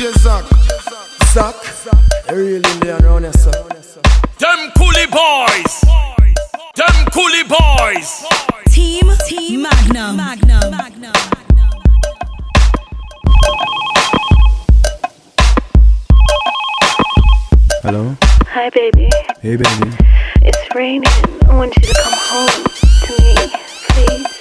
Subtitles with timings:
[0.00, 0.44] DJ Zach.
[1.26, 1.54] Zach.
[2.26, 3.50] I really Indian around here, sir.
[4.38, 5.80] Them coolie boys.
[6.74, 8.24] Them coolie boys.
[8.72, 10.16] Team, Team Magnum.
[10.16, 10.70] Magnum.
[10.70, 11.12] Magnum.
[17.82, 18.16] Hello?
[18.46, 19.10] Hi, baby.
[19.42, 19.96] Hey, baby.
[20.40, 21.04] It's raining.
[21.46, 22.64] I want you to come home
[23.04, 23.34] to me,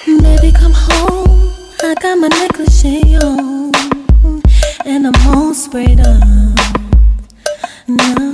[0.05, 0.21] please.
[0.21, 1.51] Baby, come home.
[1.83, 3.68] I got my necklace on,
[4.89, 6.23] and I'm all sprayed up.
[7.87, 8.33] No.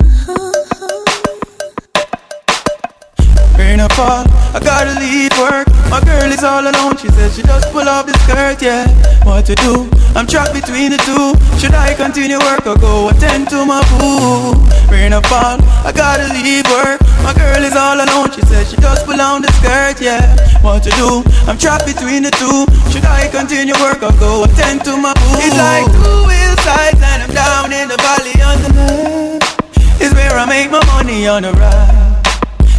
[3.60, 4.24] Rain or fall,
[4.56, 5.68] I gotta leave work.
[5.92, 6.96] My girl is all alone.
[6.96, 8.88] She says she just pull off the skirt, yeah.
[9.28, 9.90] What to do?
[10.16, 11.36] I'm trapped between the two.
[11.60, 14.56] Should I continue work or go attend to my boo?
[14.88, 17.04] Rain or fall, I gotta leave work.
[17.28, 18.32] My girl is all alone.
[18.32, 20.24] She says she just pull on the skirt, yeah.
[20.64, 21.24] What to do?
[21.52, 22.64] I'm trapped between the two.
[22.92, 25.44] Should I continue work or go attend to my boo?
[25.44, 30.02] It's like two hillsides and I'm down in the valley on the left.
[30.02, 32.02] Is where I make my money on the right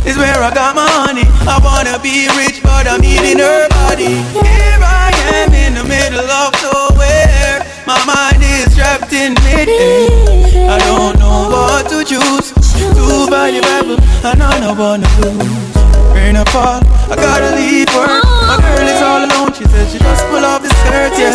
[0.06, 1.26] is where I got my honey.
[1.50, 4.22] I wanna be rich, but I'm eating her body.
[4.38, 7.66] Here I am in the middle of nowhere.
[7.90, 10.70] My mind is trapped in mid-air.
[10.70, 12.54] I don't know what to choose.
[12.94, 15.74] Too valuable, and I don't wanna lose.
[16.14, 16.78] Rain or fall,
[17.10, 18.22] I gotta leave work.
[18.46, 19.52] My girl is all alone.
[19.58, 21.34] She said she just pull off the skirt, yeah.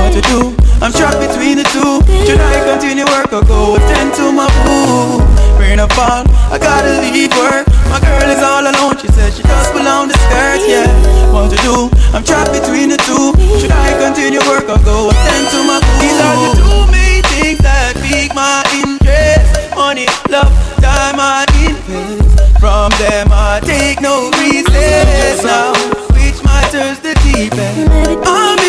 [0.00, 0.65] What to do?
[0.82, 2.04] I'm trapped between the two.
[2.26, 5.24] Should I continue work or go attend to my boo?
[5.58, 7.66] Rain or fall, I gotta leave work.
[7.88, 8.94] My girl is all alone.
[9.00, 10.86] She said she just pull on the skirt, yeah.
[11.32, 11.88] What to do?
[12.12, 13.32] I'm trapped between the two.
[13.58, 16.00] Should I continue work or go attend to my boo?
[16.04, 19.74] These are the two main things that pique my interest.
[19.74, 22.60] Money, love, time, I invest.
[22.60, 25.72] From them I take no recess now.
[26.14, 27.90] Which matters the deepest?
[28.28, 28.65] I'm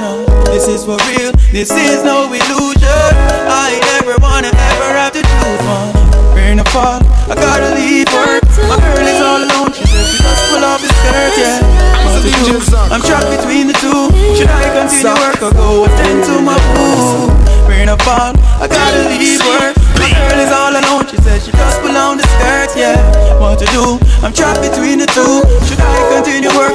[0.00, 0.44] solution.
[0.44, 1.32] This is for real.
[1.52, 3.12] This is no illusion.
[3.48, 5.92] I never wanna ever have to choose one.
[6.34, 8.42] Rain or fall, I gotta leave work.
[8.68, 9.72] My girl is all alone.
[9.72, 11.60] She says she just pull off the skirt, yeah.
[12.04, 12.56] What to do?
[12.92, 14.08] I'm trapped between the two.
[14.36, 17.28] Should I continue work or go attend to my boo?
[17.68, 18.32] Rain or fall,
[18.62, 19.76] I gotta leave work.
[20.00, 21.06] My girl is all alone.
[21.10, 22.96] She says she just pull on the skirt, yeah.
[23.38, 24.00] What to do?
[24.24, 25.44] I'm trapped between the two.
[25.66, 26.74] Should I continue work?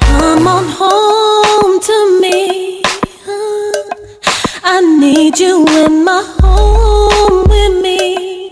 [0.00, 1.09] Come on home
[1.82, 2.82] to me.
[4.62, 8.50] I need you in my home with me.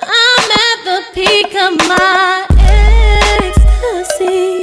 [0.00, 2.46] I'm at the peak of my
[3.40, 4.60] ecstasy.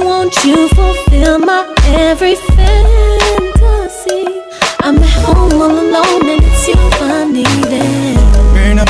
[0.00, 4.24] Won't you fulfill my every fantasy?
[4.80, 8.54] I'm at home all alone and it's you I need it.
[8.54, 8.86] Rain or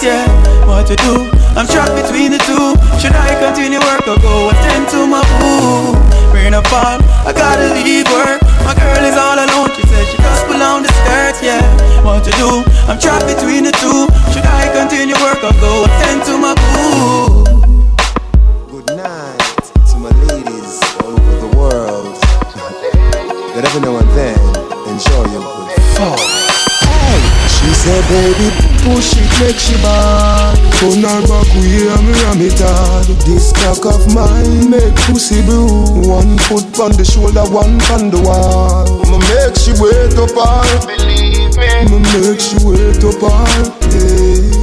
[0.00, 0.66] the yeah.
[0.66, 1.28] What to do?
[1.56, 2.72] I'm trapped between the two.
[3.00, 5.96] Should I continue work or go attend to my boo?
[6.32, 8.40] Rain or fall, I gotta leave work.
[8.64, 9.68] My girl is all alone.
[9.76, 11.64] She said she just pull on the skirt, yeah.
[12.04, 12.64] What to do?
[12.88, 14.08] I'm trapped between the two.
[14.32, 17.44] Should I continue work or go attend to my boo?
[18.72, 22.16] Good night to my ladies all over the world.
[23.54, 24.38] That every now and then
[24.88, 26.39] enjoy your good fall.
[27.80, 28.52] Said, baby,
[28.84, 30.52] push it, make she bad.
[30.76, 33.08] Turn her back, we hear me ram it hard.
[33.24, 35.88] This cock of mine make pussy blue.
[36.04, 38.84] One foot on the shoulder, one on the wall.
[39.08, 40.60] Me make she wait up her.
[40.92, 41.88] Believe me.
[41.88, 43.16] Me make she wait up.
[43.96, 44.60] Yeah.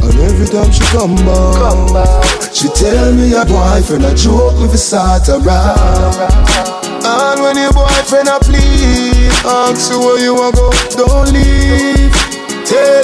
[0.00, 2.48] And every time she come back, come back.
[2.48, 6.72] she tell me her boyfriend a joke with a rap.
[7.04, 11.51] And when your boyfriend a plead, ask you where you a go, don't leave.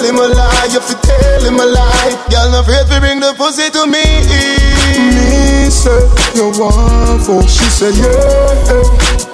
[0.09, 2.17] Him a lie, you fi tell him a lie.
[2.31, 4.01] Girl, not afraid to bring the pussy to me.
[5.13, 6.01] Me say
[6.35, 8.73] you want fuck, she said yeah.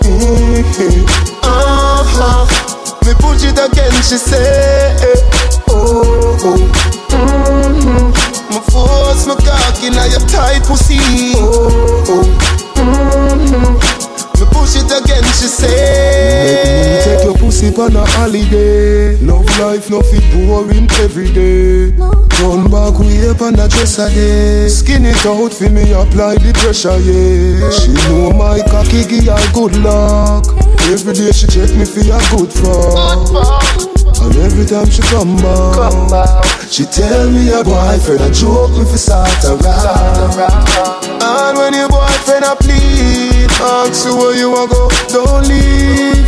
[0.03, 1.07] Mm-hmm.
[1.45, 2.43] Uh-huh.
[3.07, 4.97] Me push it again, she say
[5.69, 6.43] oh.
[6.43, 6.59] oh.
[7.09, 8.11] Mm-hmm.
[8.50, 10.99] Me force my cock in your tight pussy.
[11.37, 12.25] Oh, oh.
[12.75, 13.83] Mm-hmm.
[14.55, 15.67] Me push it again, she say.
[16.45, 19.17] Make me take your pussy on a holiday.
[19.17, 21.91] Love life, no fit boring every day.
[22.37, 24.69] Turn back way up on a dresser day.
[24.69, 27.71] Skin it out for me, apply the pressure, yeah.
[27.71, 30.47] She know my cocky give her good luck.
[30.91, 33.94] Every day she check me for a good fuck.
[34.25, 38.97] And every time she come back, she tell me her boyfriend a joke me for
[38.97, 41.05] start a rap.
[41.21, 46.25] And when your boyfriend a plead, ask you where you a go, don't leave.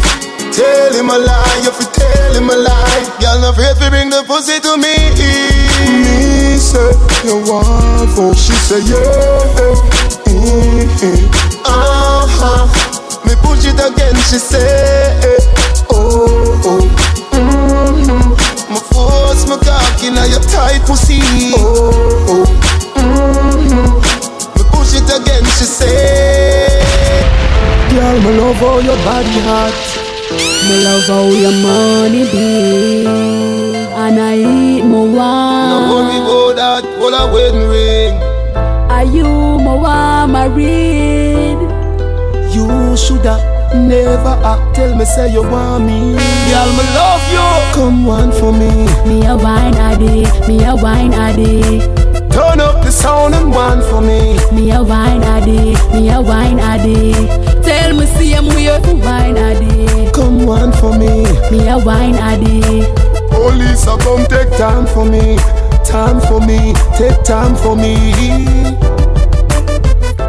[0.52, 3.16] Tell him a lie, you fi tell him a lie.
[3.20, 4.96] Girl, not afraid to bring the pussy to me.
[6.04, 6.92] Me say
[7.24, 8.34] you want for?
[8.34, 9.72] She say yeah.
[10.28, 11.28] Mm-hmm.
[11.64, 12.68] Uh-huh.
[13.26, 15.36] Me push it again, she say
[15.90, 17.05] oh oh.
[17.86, 18.72] Mm-hmm.
[18.72, 21.20] My force, my cock in your tight pussy.
[21.54, 21.92] Oh
[22.28, 22.46] oh.
[22.98, 24.02] Mm-hmm.
[24.56, 26.82] Me push it again, she say.
[27.90, 30.02] Girl, me love how your body hot.
[30.68, 33.06] Me love how your money be
[33.94, 38.14] And I eat more wine No worry about that, all I wedding ring
[38.90, 41.58] Are you more wine married?
[42.52, 46.16] You shoulda never act Tell me say you want me.
[46.50, 47.74] Girl, me love you.
[47.74, 48.70] Come one for me.
[49.08, 51.80] Me a wine addy, me a wine addy
[52.30, 54.36] Turn up the sound and one for me.
[54.52, 57.12] Me a wine addy, me a wine addy
[57.62, 61.24] Tell me see I'm weird for wine addy Come one for me.
[61.50, 62.84] Me a wine addy
[63.30, 65.36] Police a come take time for me.
[65.84, 67.96] Time for me, take time for me.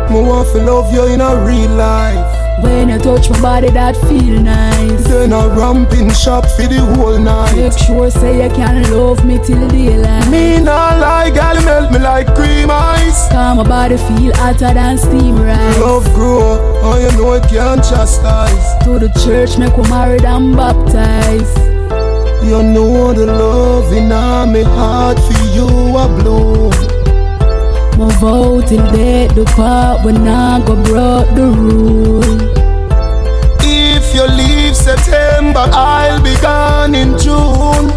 [0.10, 3.96] Me want to love you in a real life when you touch my body, that
[4.08, 5.04] feel nice.
[5.08, 7.56] Then I ramping shop for the whole night.
[7.56, 10.28] Make sure say you can love me till daylight.
[10.30, 13.30] Me not like girl, melt me like cream ice.
[13.30, 15.78] Cause my body feel hotter than steam rice.
[15.80, 18.84] Love grow, oh you know it can't chastise.
[18.86, 21.58] To the church, make we married and baptized.
[22.44, 26.97] You know the love in my heart for you a bloom.
[27.98, 32.22] My vow till death the part when I go broke the rule.
[33.64, 37.90] If you leave September, I'll be gone in June.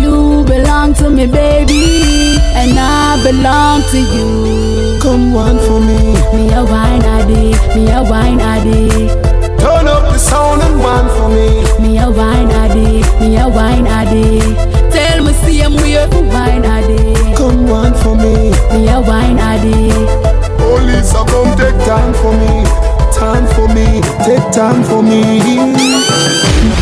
[0.00, 4.98] You belong to me, baby, and I belong to you.
[5.02, 6.00] Come one for me.
[6.32, 8.88] Me a wine addy, me a wine addy.
[9.60, 11.60] Turn up the sound and one for me.
[11.78, 14.40] Me a wine addy, me a wine addy.
[14.90, 16.64] Tell me, see I'm weird for wine
[17.72, 17.92] addy.
[17.92, 18.50] Come one for me.
[18.72, 19.90] Me a wine addy.
[20.58, 22.64] Police are come take time for me.
[23.12, 25.20] Time for me, take time for me.
[25.38, 25.72] You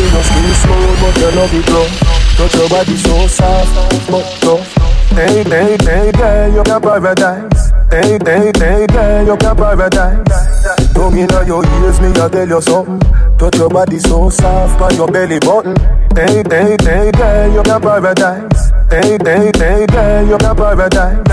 [0.09, 2.37] just feel slow, but you love it rough.
[2.37, 4.81] Touch your body so soft, but tough.
[5.11, 7.73] Hey, hey, hey, girl, you got paradise.
[7.91, 10.93] Hey, hey, hey, girl, you got paradise.
[10.95, 13.20] Don't me know your ears, me I tell you something.
[13.41, 15.75] Touch your body so soft, on your belly button.
[16.15, 18.71] Hey, hey, hey, girl, you got paradise.
[18.91, 21.25] Hey, hey, hey, girl, you got paradise.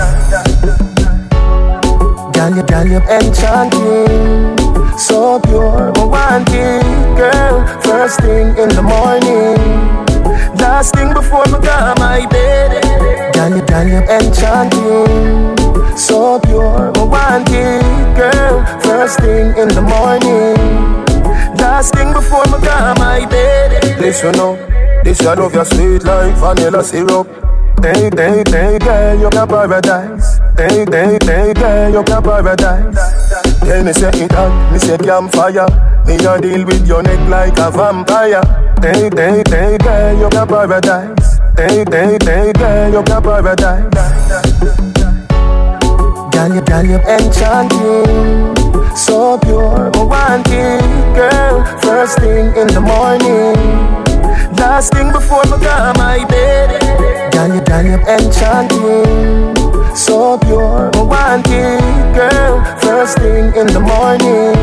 [2.32, 4.56] Girl, you, girl, you're enchanting
[4.98, 6.82] so pure, I want it,
[7.14, 7.66] girl.
[7.82, 9.60] First thing in the morning,
[10.56, 12.82] last thing before me go my bed.
[13.34, 15.56] Girl, you, girl, you enchanting,
[15.94, 18.64] so pure, I want it, girl.
[18.80, 20.97] First thing in the morning,
[21.58, 24.00] last thing before me go my bed.
[24.00, 24.58] Listen up,
[25.04, 27.26] this I love your sweet like vanilla syrup.
[27.80, 30.40] Day, day, day, girl, you got paradise.
[30.56, 32.98] Day, day, day, girl, you got paradise.
[33.60, 35.66] Tell me say it hot, me say campfire.
[36.04, 38.42] Me a deal with your neck like a vampire.
[38.80, 41.38] Day, day, day, girl, you got paradise.
[41.54, 43.94] Day, day, day, girl, you got paradise.
[46.32, 48.54] Girl, you, girl, you enchanting,
[48.98, 51.64] so pure, I want it, girl.
[51.80, 53.54] First thing in the morning.
[54.58, 56.82] Last thing before me go my bed
[57.32, 59.54] Girl, you, girl, you enchanting.
[59.94, 64.58] So pure, I want it, girl First thing in the morning.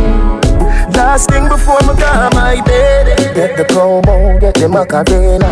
[0.93, 5.49] Last thing before me go my bed Get the promo, get the Macarena.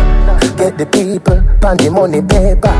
[0.58, 2.74] Get the people, pan the money paper.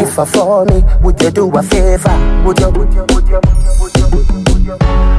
[0.00, 2.44] If I for me, would you do a favor?
[2.46, 3.40] Would you, would you, would you,
[3.80, 4.39] would you, would you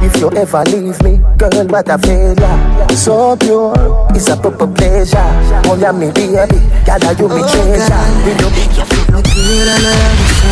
[0.02, 2.88] if you ever leave me, girl, what a failure.
[2.96, 3.74] So pure,
[4.10, 5.16] it's a proper pleasure.
[5.66, 8.04] Oh, Only me baby, gather you me oh, treasure.
[8.26, 10.48] You know me, you feel me oh, good I love you so.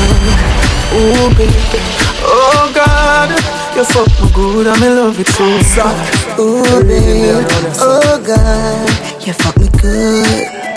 [0.97, 1.80] Ooh, baby.
[2.23, 3.30] Oh God,
[3.76, 6.38] you fuck me good and me love it so soft.
[6.38, 7.47] Ooh, baby.
[7.80, 10.70] Oh God, you fuck me good.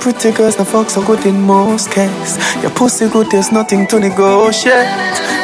[0.00, 2.38] Pretty girls, the fuck so good in most cases.
[2.62, 4.86] Your pussy good, there's nothing to negotiate.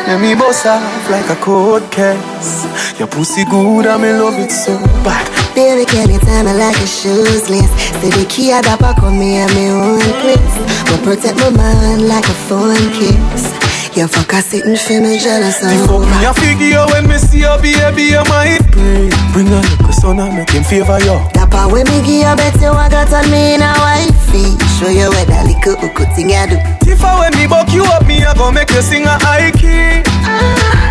[0.06, 2.64] Let me boss off like a cold case.
[2.98, 5.26] Your pussy good, I me love it so bad.
[5.54, 7.72] Baby, can you tell me like a shoes list?
[8.00, 10.56] Say the key I da back on me and me own place.
[10.88, 13.52] But protect my mind like a phone kiss.
[13.94, 17.46] You fuck a sitting for me jealous The fuck me a figure when me see
[17.46, 19.06] your baby, you might pray.
[19.30, 21.14] Bring a little son and make him favor you.
[21.38, 24.58] That part when me give you bet you I got on me in a wifey.
[24.82, 26.58] Show you where that little hook thing I do.
[26.90, 29.54] If I when me buck you up, me I go make you sing a high
[29.54, 30.02] key.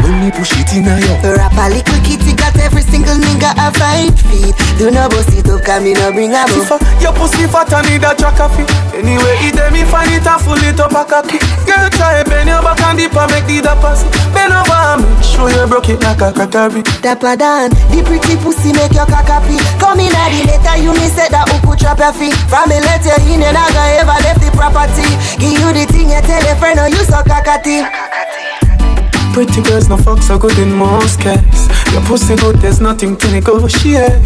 [0.08, 1.36] When me push it in a yo.
[1.36, 4.56] Rap a little kitty got every single nigga a five feet.
[4.80, 7.72] Do no bust it up, come me no bring a If uh, your pussy fat
[7.72, 8.66] and need a track coffee
[8.98, 11.38] Anyway, it me find it and full it up a copy
[11.70, 15.48] Girl, try bend your back and and make the da pass Bend over me, show
[15.50, 19.58] you broke it like a crockery Dapper Dan, the pretty pussy make your cock happy.
[19.82, 22.36] Come in at the letter, you me said that who could trap your feet.
[22.48, 25.06] From me let you in, and I go ever left the property.
[25.42, 27.84] Give you the thing, you tell your friend, oh you so cockatty.
[29.34, 33.32] Pretty girls no fuck so good in most cases Your pussy good, there's nothing to
[33.32, 34.22] negotiate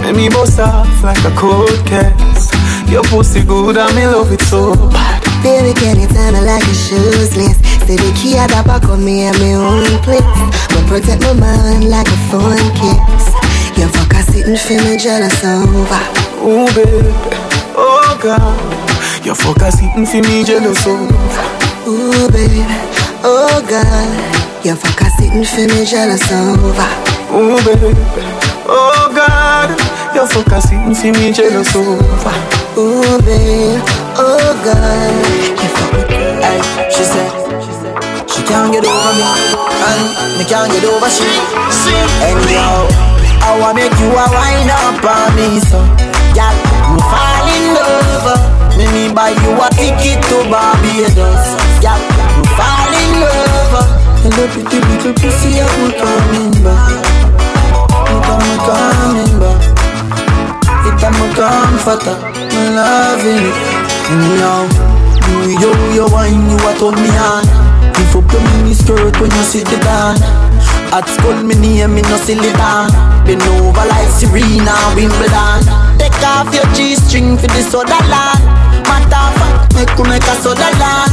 [0.00, 4.40] Make me bust off like a cold case Your pussy good and me love it
[4.42, 7.60] so bad Baby, can you me like a shoes list?
[7.86, 10.24] Say the key at the back of me and me own place.
[10.72, 13.28] But protect my mind like a phone kiss.
[13.76, 16.00] You fuck a sitting for me jealous over.
[16.46, 17.08] Oh baby,
[17.76, 21.12] oh God Your fuck a sitting for me jealous over
[21.88, 22.64] Ooh, baby,
[23.24, 24.64] oh God.
[24.64, 26.88] You fuck a sitting for me jealous over.
[27.36, 27.92] Oh baby,
[28.68, 31.98] oh God Your fuck a sitting for me jealous over
[32.78, 33.82] Ooh, baby,
[34.14, 35.10] oh God.
[35.58, 36.14] You fuck me.
[36.38, 36.58] Hey,
[36.90, 37.30] she said
[38.30, 39.26] she can't get over me,
[39.58, 41.26] and me can't get over she.
[42.22, 42.86] Anyhow,
[43.42, 45.82] I wanna make you a wine up on me, so
[46.34, 46.50] yeah,
[46.94, 48.26] me fall in love.
[48.30, 48.78] uh.
[48.78, 51.42] Me me buy you a ticket to Barbados,
[51.82, 51.98] yeah,
[52.38, 53.74] me fall in love.
[53.82, 53.86] uh.
[54.22, 57.02] Hello, pretty little pussy, I am coming back.
[58.06, 59.43] I'm coming back.
[61.04, 63.56] It a comforter, me loving it.
[64.40, 64.64] Now,
[65.44, 67.44] you yo you wine, you a turn me on.
[68.00, 70.16] If up your mini skirt when you sit the down.
[70.96, 72.88] At school me name me no silly down.
[73.28, 75.60] Been over like Serena Wimbledon.
[76.00, 78.40] Take off your G-string for this other land.
[78.88, 81.12] Matter of fact, make you make a soda land.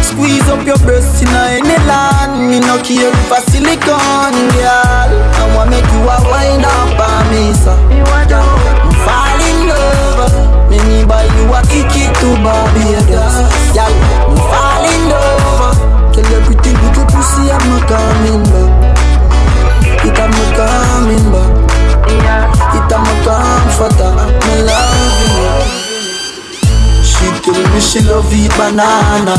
[0.00, 2.40] Squeeze up your breasts in a any land.
[2.40, 5.12] Me no care a silicone girl.
[5.12, 7.52] I wanna make you a wind up on me,
[28.66, 29.36] banana.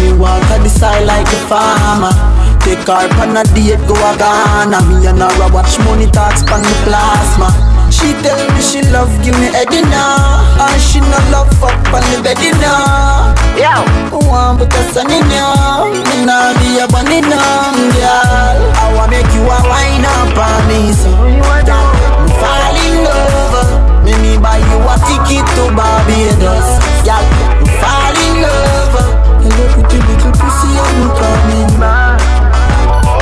[0.00, 2.12] Me walk on the side like a farmer.
[2.64, 4.78] Take her on a date, go a Ghana.
[4.88, 7.48] Me and her a watch money talks pan the plasma.
[7.92, 12.02] She tell me she love give me head now, and she no love fuck on
[12.08, 13.34] the bed now.
[13.52, 15.84] Yeah, want put a sun in ya?
[15.84, 18.56] Me nah be a bunny now, girl.
[18.80, 24.04] I wanna make you a wine up on me, so I'm fall in love.
[24.04, 27.31] Me me buy you a ticket to Barbados, yeah.
[30.78, 32.20] I'm coming back.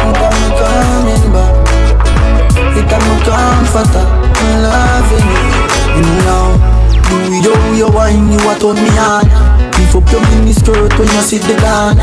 [0.01, 1.61] I'm coming back.
[2.91, 5.31] Comforter, I'm loving.
[5.95, 6.19] You
[7.39, 9.23] yo you you a turn me on.
[9.79, 10.21] Beef up your
[10.99, 11.95] when you sit the down.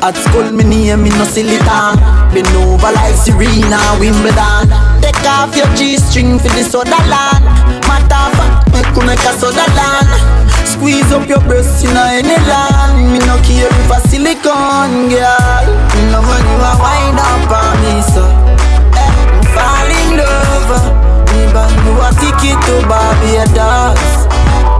[0.00, 2.00] At school me name me no silly town.
[2.32, 4.72] Been over like Serena Wimbledon.
[5.04, 7.44] Take off your G-string for this other land.
[7.84, 10.08] Matter of fact, make you make a soda land.
[10.64, 13.12] Squeeze up your breasts in any land.
[13.12, 15.66] Me no care if a silicone girl.
[15.94, 18.24] Me no when you a wind up on me so.
[18.96, 20.72] Eh, me fall in love.
[21.28, 24.24] Me buy you a ticket to Barbados.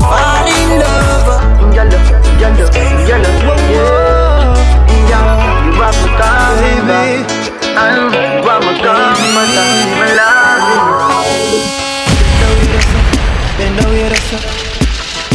[0.08, 1.28] Fall in love.
[1.74, 2.00] Yellow,
[2.40, 2.68] yellow,
[3.04, 3.34] yellow,
[3.68, 4.54] yeah.
[5.10, 5.28] Yeah,
[5.64, 7.04] you rock my car, baby.
[7.76, 8.12] I'm
[8.46, 10.64] rock my car, my time, my love.
[13.58, 14.63] Bend down here, that's up.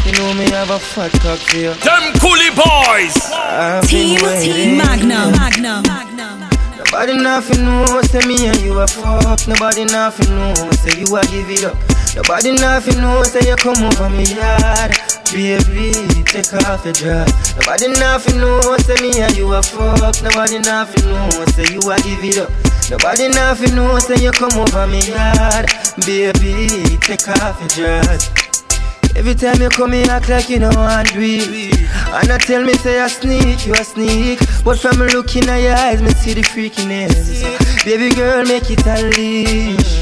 [0.10, 1.70] You know me have a fat cock for you.
[1.86, 3.14] Them coolie boys.
[3.30, 4.78] I've Team Team waiting.
[4.78, 5.38] Magnum.
[5.38, 5.84] Magnum.
[5.86, 6.50] Magnum.
[6.82, 9.48] Nobody nothing know, say me and you a fuck.
[9.48, 11.78] Nobody nothing know, say you a give it up.
[12.16, 14.98] Nobody nothing know, say you come over me yard.
[15.30, 15.94] Baby,
[16.26, 17.30] take off your dress.
[17.62, 20.24] Nobody nothing know, say me and you a fuck.
[20.24, 22.50] Nobody nothing know, say you a give it up.
[22.90, 25.70] Nobody nothing know, say you come over me yard.
[26.02, 28.39] Baby, take off your dress.
[29.16, 31.90] Every time you come, you act like you know do it.
[32.12, 34.40] And I tell me say I sneak, you a sneak.
[34.64, 37.44] But from looking at your eyes, me see the freakiness.
[37.86, 40.00] Baby girl, make it a unleash.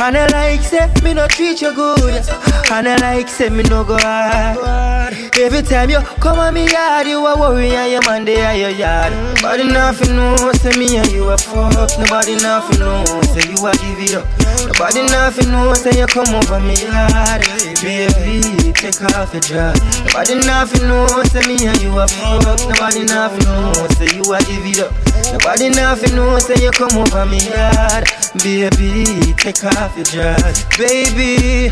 [0.00, 2.24] And I like say me no treat you good.
[2.70, 5.14] And I like say me no go hard.
[5.36, 8.54] Every time you come on me yard, you a worry and your man they are
[8.54, 9.12] your yard.
[9.36, 11.72] Nobody nothing know, say me and you a fuck.
[11.98, 14.26] Nobody nothing know, say you a give it up.
[14.66, 17.42] Nobody nothing know, say you come over me yard.
[17.80, 19.78] Baby, take off your dress.
[20.06, 22.58] Nobody nothing know, say me and you are fuck.
[22.68, 24.92] Nobody nothing know, say you are give it up.
[25.32, 28.04] Nobody nothing know, say you come over me yard.
[28.42, 30.64] Baby, take off your dress.
[30.76, 31.70] Baby,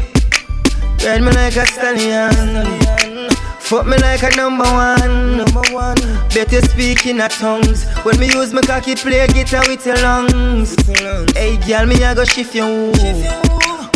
[1.05, 3.29] ride me like a stallion.
[3.59, 5.39] Fuck me like a number one.
[5.39, 5.97] Number one.
[6.33, 7.85] Better speak in a tongues.
[8.05, 10.77] When me use my cocky play guitar with your lungs.
[11.35, 12.93] Hey, girl, me I go shift your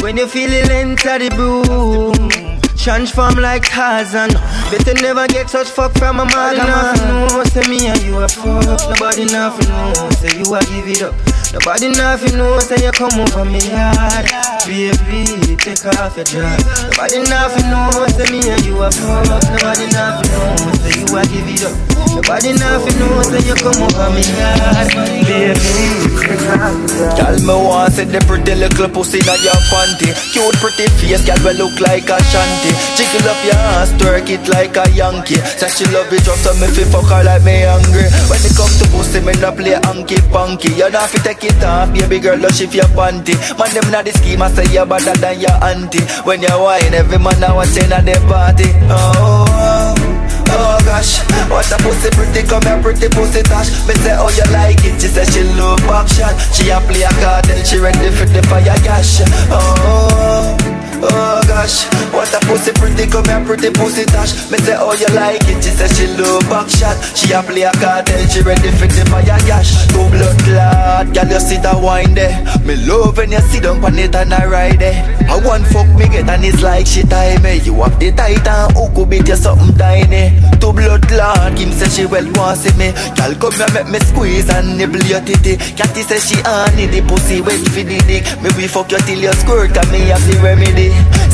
[0.03, 2.50] When you feel it enter the boom.
[2.83, 4.31] Transform like Tarzan.
[4.73, 6.57] Better never get such fuck from a man.
[6.57, 8.65] Nobody know, say me and you a fuck.
[8.89, 11.15] Nobody nothing know, say you a give it up.
[11.53, 14.25] Nobody nothing know, say you come over me yard.
[14.65, 16.65] Baby, take off your dress.
[16.89, 19.29] Nobody nothing know, say me and you a fuck.
[19.29, 21.77] Nobody nothing know, say you a give it up.
[22.17, 24.89] Nobody nothing know, say you come over me yard.
[25.29, 30.11] Baby, take off your Girl, me want see the pretty little pussy in your panty
[30.33, 34.45] Cute pretty face, girl, we look like a shanty Jiggle up your ass, twerk it
[34.49, 35.41] like a Yankee.
[35.59, 38.07] Say she love it rough, so me fi fuck her like me hungry.
[38.29, 41.63] When it come to pussy, me not play hanky panky You not fi take it
[41.65, 43.35] off, baby girl, lush if your panty.
[43.59, 46.05] Man, them not the scheme, I say you better than your auntie.
[46.25, 48.69] When you whine, every man now want in at the party.
[48.91, 50.77] Oh, oh.
[50.85, 53.71] Gosh, what a pussy pretty, come here pretty pussy tash.
[53.87, 57.03] Me say oh you like it, she say she love back shot She a play
[57.03, 59.21] a card and she ready for the fire gash
[59.53, 60.57] Oh,
[61.03, 65.09] oh gosh, what a pussy pretty, come here pretty pussy tash Me say oh you
[65.15, 68.71] like it, she say she love back shot She a play a and she ready
[68.77, 69.87] for the fire gash.
[69.89, 72.37] Two blood clot, girl you see that wine there.
[72.67, 75.87] Me love when you sit down on it and I ride there I want fuck
[75.95, 77.63] me get and it's like she tie me.
[77.63, 80.35] You have the titan, who could beat you something tiny.
[80.59, 82.91] Two blood clot, Kim say she well want see me.
[83.15, 85.57] Girl come here make me squeeze and nibble your titty.
[85.79, 88.27] Catty say she honey, the pussy wet for the dick.
[88.43, 90.90] Me we fuck you till you squirt and me have the remedy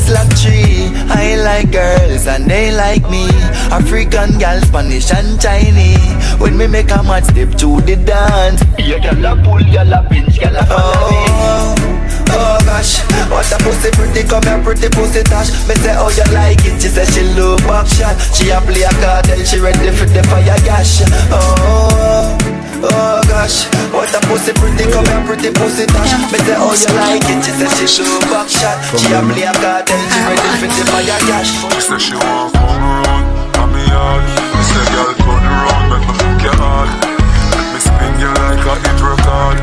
[0.06, 3.26] Slap tree, I like girls and they like me.
[3.74, 6.14] African gal, Spanish and Chinese.
[6.38, 8.62] When me make a mad step to the dance.
[8.78, 11.96] Yeah, gal a pull, gal a pinch, gal a oh, follow me.
[12.28, 16.26] Oh gosh, what a pussy pretty, come here pretty pussy tash Me say oh you
[16.34, 18.14] like it, she say she love back shot.
[18.34, 18.90] She a play a
[19.32, 21.02] and she ready for the fire gash.
[21.30, 26.74] Oh, oh gosh, what a pussy pretty, come here pretty pussy tash Me say oh
[26.74, 28.76] you like it, she say she love back shot.
[28.98, 30.34] She a play a card and she uh-huh.
[30.34, 33.26] ready for the fire gash She say she want come round,
[33.60, 36.90] on me yard Me say girl turn around, make me fuck your hard
[37.54, 39.58] Make me spin you like a hit record.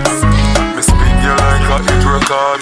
[0.76, 2.62] Me spin you like a hit record.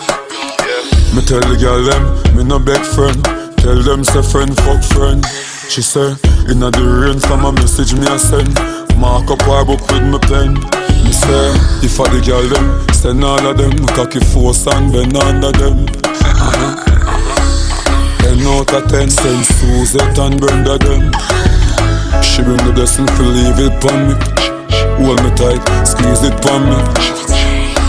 [1.16, 2.04] Me tell the girl them,
[2.36, 3.24] me no beg friend.
[3.58, 5.26] Tell them say friend fuck friend.
[5.70, 6.16] She say,
[6.50, 10.20] inna the rain from a message me a send Mark up her book with me
[10.30, 10.54] pen.
[11.02, 11.50] Me say,
[11.82, 13.74] if I the girl them, send all of them.
[13.98, 15.88] Cocky force and bend under them.
[18.22, 21.10] Ten out of ten, send Suzette and Brenda them.
[22.22, 24.14] She bring the blessing to leave it pon me.
[25.02, 26.78] Hold me tight, squeeze it pon me.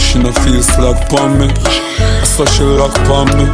[0.01, 3.47] She no feel slack pon me So she lock pon me.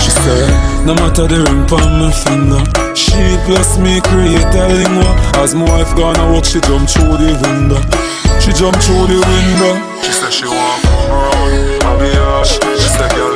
[0.00, 2.62] She said, no matter the ring pon my finger.
[2.96, 7.34] She bless me, create a lingua As my wife gonna walk, she jump through the
[7.42, 7.80] window.
[8.40, 9.74] She jump through the window.
[10.02, 13.33] She say she want come mommy hush She say, girl,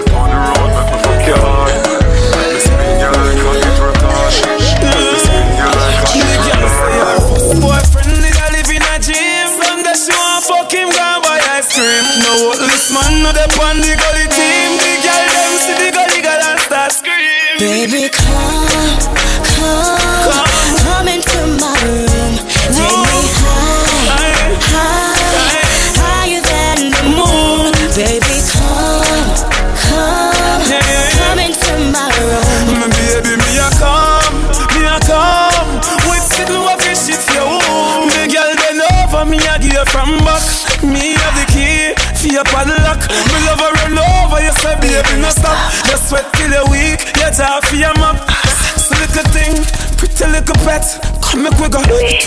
[50.48, 50.84] pretty little pet.
[51.22, 51.80] Come make we go,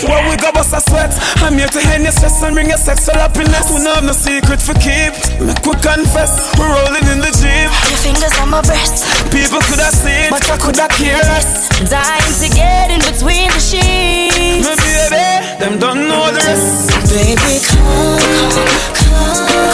[0.06, 1.10] where we go bust a sweat.
[1.42, 3.70] I'm here to end your stress and bring your sexual happiness.
[3.70, 5.12] We don't have no secret for keep.
[5.42, 7.66] Make we confess, we're rolling in the jeep.
[7.90, 11.68] Your fingers on my breast, People could have seen, but I could have cared less.
[11.90, 14.66] dying to get in between the sheets.
[14.66, 16.94] My baby, them don't know the rest.
[17.10, 18.22] Baby, come,
[18.54, 18.70] come,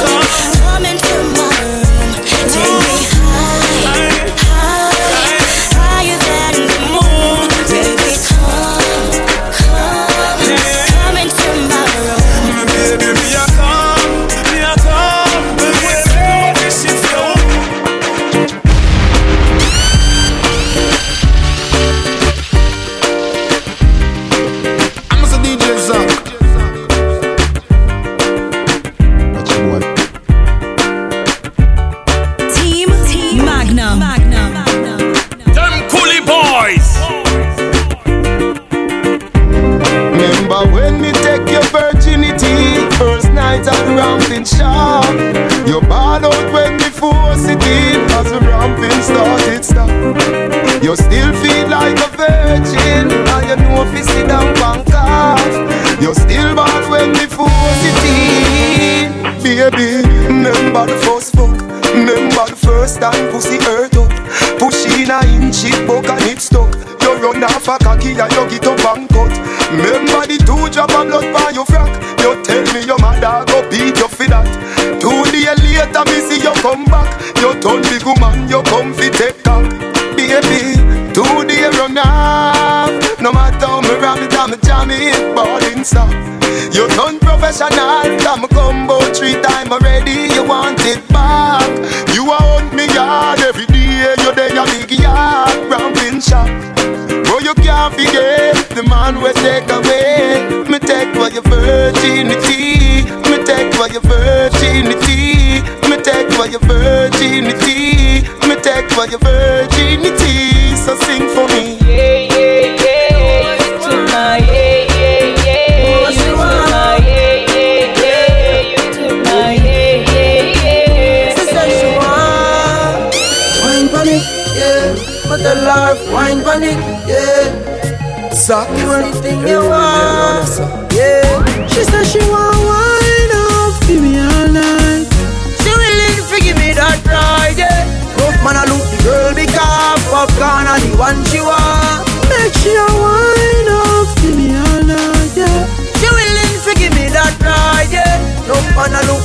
[0.00, 0.24] come,
[0.56, 1.84] come into my room.
[2.48, 2.97] Take me
[50.88, 51.47] You still feel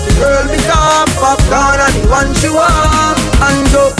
[0.05, 3.17] the girl because popcorn and the one she want.
[3.41, 3.93] And so.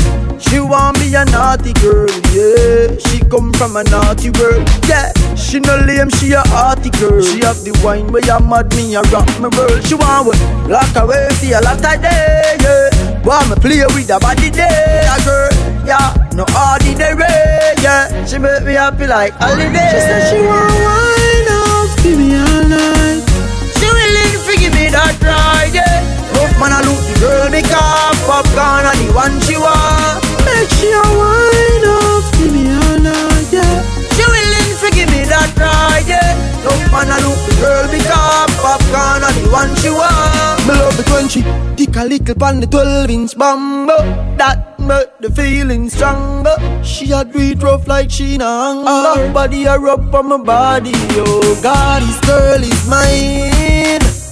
[0.44, 2.98] She want be a naughty girl, yeah.
[3.00, 5.14] She come from a naughty world, yeah.
[5.36, 7.22] She no lame, she a hearty girl.
[7.24, 9.82] She have the wine where you mad me, a rock my world.
[9.88, 10.38] She want what?
[10.68, 13.24] Lock away for a lot of day, yeah.
[13.24, 15.50] Want me play with her body day, a girl,
[15.88, 16.12] yeah.
[16.36, 17.24] No ordinary,
[17.80, 18.12] yeah.
[18.28, 19.96] She make me happy like holiday.
[19.96, 23.24] She said she want wine up, give me all night.
[23.80, 25.32] She willing to give me that ride.
[25.34, 25.53] Rough
[26.60, 30.22] man, I look the girl because popcorn and the one she want.
[30.46, 33.82] Make she a wine up, give me all night, yeah.
[34.14, 36.36] She willing to give me that ride, yeah.
[36.64, 40.60] Rough man, I look the girl because popcorn and the one she want.
[40.68, 41.42] Me love it when she
[41.76, 43.98] dick a little pan the 12 inch bambo.
[44.38, 46.56] That make the feeling stronger.
[46.84, 49.22] She a do it rough like she na hunger.
[49.28, 53.63] Her body a rub on my body, oh God, this girl is mine.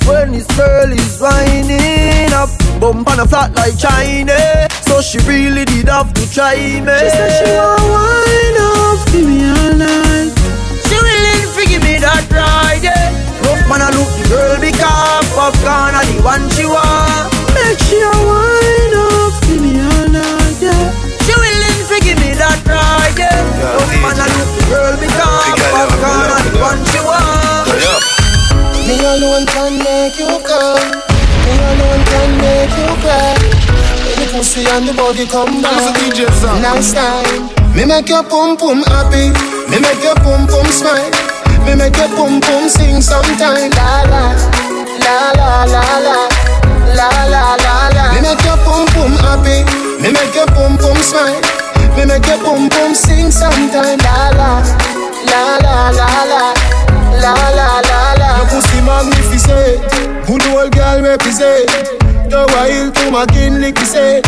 [0.08, 4.36] When this girl is winding up, bump on a flat like China.
[4.82, 6.92] So she really did have to try me.
[7.00, 10.34] She said she want wine up, give me all night.
[10.88, 13.14] She willing to give me that ride, yeah.
[13.46, 17.30] Rough man, I look the girl be because popcorn and the one she want.
[17.56, 20.92] Make she a wine up, give me all night, yeah.
[21.24, 23.38] She willing to give me that ride, yeah.
[23.80, 26.40] Rough man, I look the girl because popcorn and the
[29.12, 30.88] alone can make you come.
[31.43, 33.36] Me alone can make you cry.
[34.08, 35.76] When the pussy and the body come back.
[35.76, 36.62] That's a DJ song.
[36.62, 37.52] Nice time.
[37.76, 39.36] Me make your pum pum happy.
[39.67, 41.12] Me make your pum pum smile.
[41.67, 43.76] Me make your pum pum sing sometimes.
[43.76, 44.24] La la
[45.04, 46.17] la la la la.
[46.95, 48.04] La la la la.
[48.15, 49.67] Me make your pum pum happy.
[50.00, 51.41] Me make your pum pum smile.
[52.00, 54.04] Me make your pum pum sing sometimes.
[54.04, 54.52] La la
[55.28, 56.81] la la la la
[57.22, 58.30] la la la la.
[58.38, 59.80] Your pussy magnificent,
[60.28, 61.70] good old girl represent.
[62.30, 64.22] The wild to my kin lick say.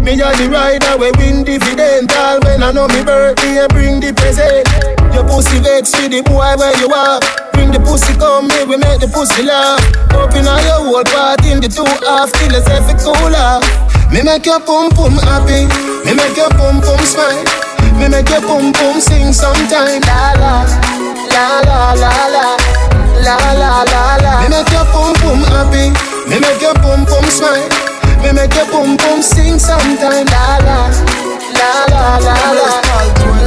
[0.00, 2.10] Me a the rider we win dividend.
[2.16, 4.64] All when I know me birthday, bring the present.
[5.12, 7.20] Your pussy vex for the boy where you are.
[7.52, 9.76] Bring the pussy come here, we make the pussy laugh.
[10.16, 13.60] Open all your whole part in the two half till it's every cool off.
[14.08, 15.68] Me make your pum pum happy,
[16.08, 17.44] me make your pum pum smile.
[18.00, 20.00] Me make your pum pum sing sometime.
[20.08, 20.99] La la
[21.34, 22.46] la la la la
[23.24, 24.32] la la la la.
[24.42, 25.90] Me make your pum pum happy.
[26.28, 27.68] Me make your pum pum smile.
[28.22, 30.26] Me make your pum pum sing sometime.
[30.26, 30.78] La la
[31.58, 32.74] la la la la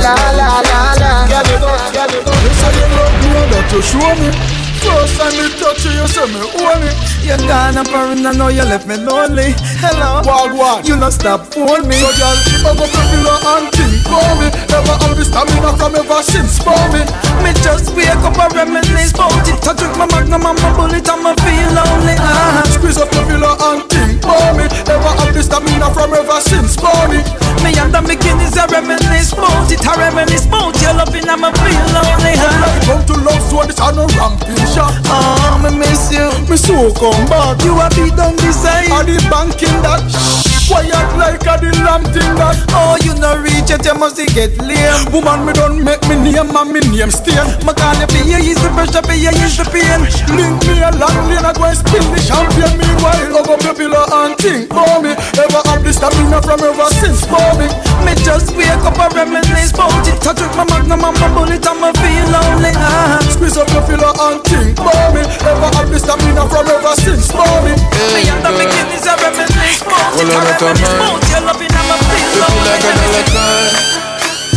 [0.04, 1.12] la la la la.
[1.28, 2.32] Girl, you go, girl, you go.
[2.44, 4.63] You say you love me and that you show me.
[4.84, 6.96] First time me touch you, you say me own it.
[7.24, 9.56] You're gone and I know you left me lonely.
[9.80, 10.88] Hello, Wag wag.
[10.88, 11.96] you no stop fooling me.
[12.04, 14.48] So girl, up your pillow and think for me.
[14.68, 17.00] Never the stamina from ever since for me.
[17.44, 19.56] Me just wake up and reminisce about it.
[19.64, 22.16] I took my magnum and my bullet and I feel lonely.
[22.20, 24.68] Ah, Squeeze up pillow and think for me.
[24.84, 27.24] Never the stamina from ever since for me.
[27.64, 29.80] me and the beginnings I reminisce about it.
[29.88, 32.36] I reminisce about your loving and I feel lonely.
[32.36, 34.94] When Ah, I come to love, so this a no ramping shot.
[35.06, 36.28] oh, me miss you.
[36.50, 37.62] Me so come back.
[37.64, 37.88] You a
[38.22, 38.92] on the side.
[38.92, 40.43] Or the banking that.
[40.64, 42.56] Quiet like a the lamb thing that.
[42.72, 45.12] Oh, you no reach it, you must get lame.
[45.12, 47.44] Woman, me don't make me name and me name stain.
[47.68, 50.02] My call you for you ease the pressure, for you ease the pain.
[50.34, 52.80] Link me a long lane, I go and spill the champagne.
[52.80, 55.12] Meanwhile, hug up your pillow and think for me.
[55.36, 57.68] Ever have the stamina from ever since for me.
[58.08, 60.16] Me just wake up and reminisce about it.
[60.24, 62.72] Touch with my magnum and my bullet and me feel lonely.
[62.80, 63.20] Ah.
[63.28, 65.22] Squeeze up your pillow and think for me.
[65.44, 67.76] Ever have the stamina from ever since for me.
[68.16, 70.53] Me and the beginnings I reminisce about it.
[70.54, 72.70] I Well, reminisce about your loving and my feel You feel lonely.
[72.70, 73.74] like another time.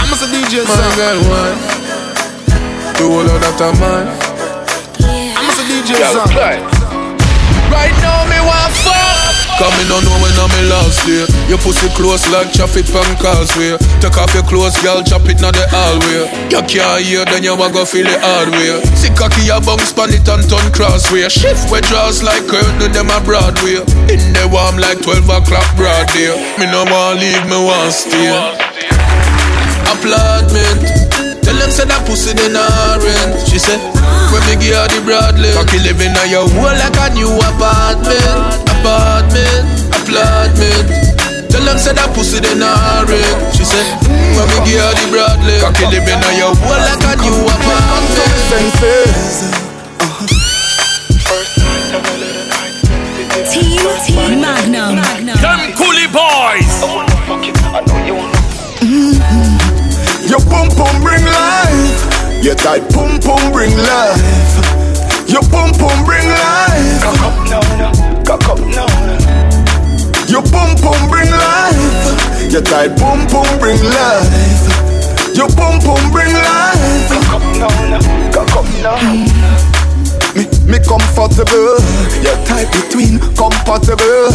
[0.00, 1.56] I'm a DJ, my girl, one.
[2.98, 4.06] You all out of man.
[5.36, 6.75] I'm a DJ, son.
[7.70, 9.16] Right now, me want fuck.
[9.56, 11.24] Come me no know when I'm in last year.
[11.48, 13.80] Your pussy close like traffic on causeway.
[14.04, 16.28] Take off your clothes, girl, chop it now the hallway.
[16.52, 18.84] You can't hear, then you want go feel it hard way.
[19.00, 21.24] See cocky a bounce pan it and turn crossway.
[21.32, 23.80] Shift where draws like curtain, them a Broadway.
[24.12, 26.36] In the warm like 12 o'clock broad day.
[26.60, 28.28] Me no want leave, me want stay.
[29.88, 30.84] Applaudment.
[31.40, 33.40] Tell them say that pussy they not rent.
[33.48, 33.80] She said,
[34.32, 38.60] when me give her the Bradley, cocky living on your wall like a new apartment,
[38.78, 40.86] apartment, applaudment.
[41.50, 43.54] Tell them say that pussy they not rent.
[43.54, 43.86] She said,
[44.36, 48.34] when me give her the Bradley, cocky living on your wall like a new apartment.
[48.50, 49.50] Senses.
[53.50, 54.96] Team Team Magnum.
[55.40, 56.82] Them coolie boys.
[58.82, 60.28] Mm-hmm.
[60.28, 61.85] Your pum pum bring life.
[62.46, 64.22] Your tight pum pum bring life.
[65.26, 67.02] Your pum pum bring life.
[67.02, 68.22] Cock up now, now.
[68.22, 69.18] Cock up now, now.
[70.30, 72.46] Your pum pum bring life.
[72.46, 74.30] Your tight pum pum bring life.
[75.34, 77.10] Your pum pum bring life.
[77.10, 78.30] Cock up now, now.
[78.30, 78.94] Cock up now.
[80.38, 81.82] Me, me comfortable.
[82.22, 84.30] Your tight between compatible.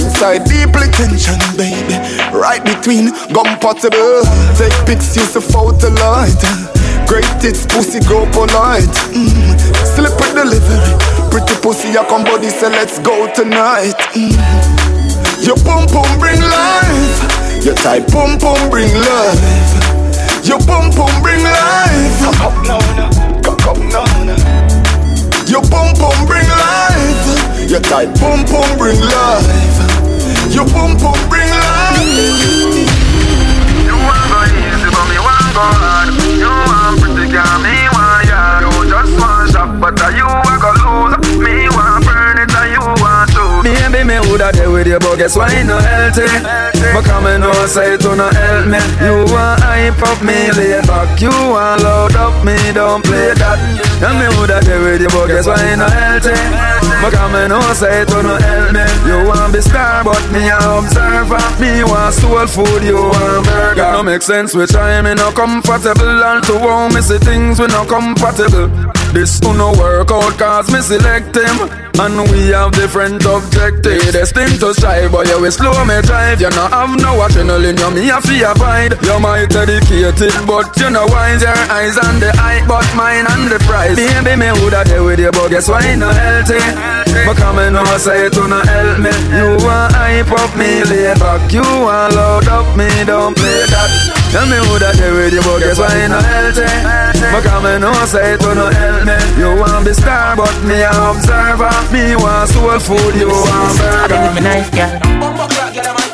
[0.00, 2.00] Inside deeply tension, baby.
[2.32, 4.24] Right between compatible.
[4.56, 6.85] Take pics, use the photo light.
[7.06, 8.90] Great tits, pussy grow polite.
[9.14, 9.54] Mm.
[9.94, 10.94] Slip with delivery.
[11.30, 13.94] Pretty pussy, I come body, say let's go tonight.
[14.14, 14.34] Mm.
[15.46, 17.64] Your pum pum bring life.
[17.64, 19.38] Your tight pum pum bring life.
[20.42, 22.18] Your pum pum bring life.
[22.22, 23.10] Cock up now, now.
[23.42, 24.38] Cock up now, now.
[25.46, 27.70] Your pum pum bring life.
[27.70, 29.46] Your tight pum pum bring life.
[30.50, 32.02] Your pum pum bring life.
[33.86, 36.05] You want go easy, but me want go hard.
[44.86, 46.26] With you, but guess why no healthy?
[46.94, 48.78] But and know say to no help me.
[49.02, 51.20] You want hype up me, lay back.
[51.20, 53.58] You want load up me, don't play that.
[54.02, 56.36] And me woulda there with you, but guess why no healthy?
[57.02, 58.84] But and know say to no help me.
[59.06, 61.42] You want be star, but me a observer.
[61.60, 63.92] Me want soul food, you want burger.
[63.92, 67.66] No make sense we try me no comfortable, and to how me see things we
[67.68, 68.70] no compatible.
[69.16, 69.40] This.
[69.56, 71.56] No work out cause me select him.
[71.96, 74.12] And we have different objectives.
[74.12, 76.42] Destined to strive but you will slow me drive.
[76.42, 78.92] You no have no adrenaline you me a fear abide.
[79.00, 83.48] You might dedicated but you know wise Your eyes on the eye but mine on
[83.48, 86.60] the prize Baby me woulda there with you but guess why no healthy?
[87.24, 89.16] But come and know say to no help me.
[89.32, 91.50] You want hype up me lay back.
[91.50, 95.58] You want load up me don't play that Tell me woulda there with you but
[95.60, 96.66] guess why no healthy
[97.42, 100.90] come and know say to no help me You want be star but me a
[100.90, 105.16] observer Me want soul food you want I burger believe me nice girl.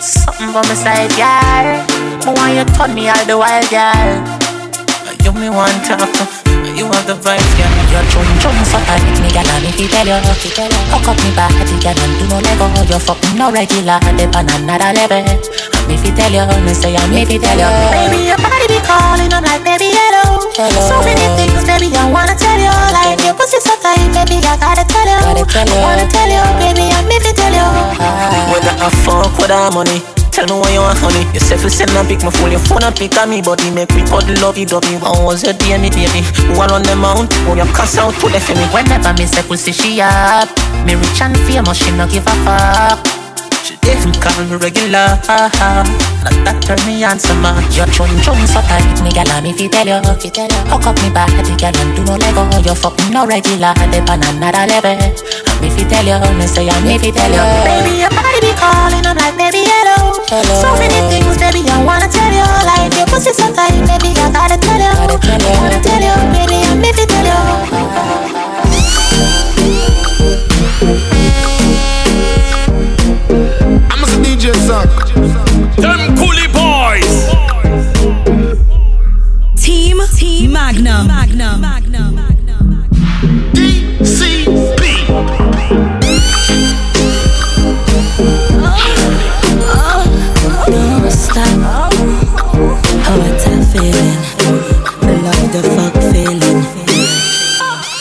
[0.02, 1.22] Something for my side, girl.
[1.22, 4.42] I want you turn me all the while, girl.
[5.24, 6.51] You me want to.
[6.82, 7.70] You want the vibes, girl.
[7.94, 10.18] Your chum chum so tight, me girl, and if you tell you,
[10.90, 12.66] hook up me body, girl, and do no lego.
[12.90, 15.22] You fucking no regular, dip on another level.
[15.22, 15.38] And
[15.86, 18.82] if you tell you, me say I'm if you tell you, baby, your body be
[18.82, 20.42] calling, I'm like, baby, hello.
[20.58, 22.74] So many things, baby, I wanna tell you.
[22.90, 25.38] Like your pussy so tight, baby, I gotta tell you.
[25.38, 27.62] I wanna tell you, baby, I'm if you tell you.
[28.02, 28.50] Ah.
[28.50, 30.02] Whether I fuck with our money
[30.42, 32.58] Tell me what you want, honey You say you send a pic, my phone, your
[32.58, 35.52] phone a pick of me Body make me cuddle love you, dopey How was your
[35.52, 36.26] day, me baby?
[36.58, 38.66] One on the mount, when you cuss out, it for me.
[38.74, 40.50] Whenever me say pussy she up
[40.84, 43.21] Me rich and famous, she no give a fuck
[43.62, 45.18] She did call me regular.
[46.22, 49.50] Not that turn me on some man Your chum chum so tight, me and me
[49.50, 53.26] fi tell you Hook up me body, gal and do no lego You fucking no
[53.26, 54.94] regular, dip on another level.
[54.94, 55.14] And
[55.58, 58.54] me fi tell you, me say and me fi tell you Baby, your body be
[58.54, 60.22] calling, I'm like, baby, hello.
[60.62, 64.30] So many things, baby, I wanna tell you Like your pussy so tight, baby, I
[64.30, 65.10] gotta tell you I
[65.58, 68.31] wanna tell you, baby, and me fi tell you
[75.76, 77.12] Them coolie boys.
[79.60, 81.06] Team, Team Magnum.
[81.06, 81.60] Magnum.
[81.60, 82.88] Magnum.
[83.52, 84.82] DCB.
[88.58, 88.76] Oh,
[89.74, 90.04] oh,
[90.68, 91.02] no.
[93.02, 94.18] How oh, it's feeling.
[95.00, 96.62] The love, the fuck feeling.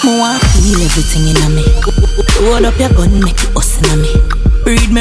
[0.04, 1.64] More feel everything in me.
[2.44, 4.21] Hold up your gun, make it us in me.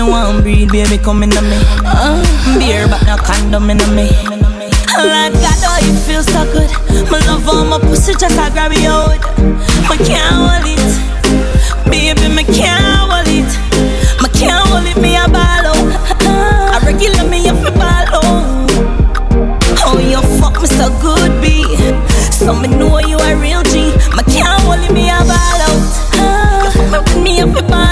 [0.01, 1.61] Me one breed, baby, come in me.
[1.85, 2.25] Uh,
[2.59, 4.09] beer, but no condom in me.
[4.97, 6.71] Like God, oh, it feels so good.
[7.11, 9.21] My love on my pussy, just I grab it out.
[9.93, 10.81] I can't hold it,
[11.85, 13.45] baby, me can't hold it.
[14.25, 15.69] Me can't hold it, me a ball.
[15.69, 18.09] I regular me up a ball.
[19.85, 21.77] Oh, you fuck me so good, B.
[22.33, 23.93] So me know you a real G.
[24.17, 26.65] Me can't hold it, me a ball out.
[26.65, 27.90] You fuck me me up a ball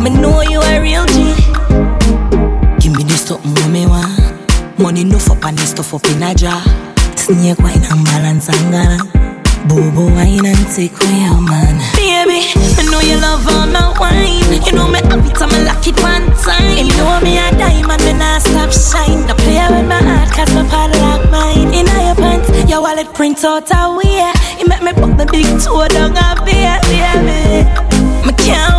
[0.00, 1.36] I me know you a real G.
[2.80, 4.16] Give me this something what me want.
[4.80, 6.56] Money no up and this stuff up in a jar.
[7.20, 8.96] Snake wine and balance and gala.
[9.68, 11.76] Bobo wine and take away your man.
[12.00, 14.64] Baby, I know you love all my wine.
[14.64, 16.80] You know me every time I lock it one time.
[16.80, 19.28] You know me a diamond when I stop shine.
[19.28, 21.76] I play with my heart cause my part like mine.
[21.76, 24.32] In your pants, your wallet print out a way.
[24.56, 27.68] You make me put the big toe down a beer, baby.
[28.24, 28.69] Me can't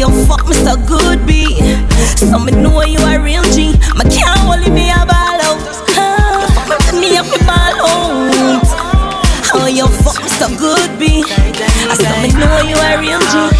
[0.00, 1.60] you fuck me so good, B.
[2.16, 3.72] So me know you a real G.
[3.98, 5.60] Me can't it, me a ball out.
[6.68, 8.64] Fuck me me up a ball out.
[9.52, 11.22] Oh, you fuck me so good, B.
[11.28, 13.59] I said me know you a real G.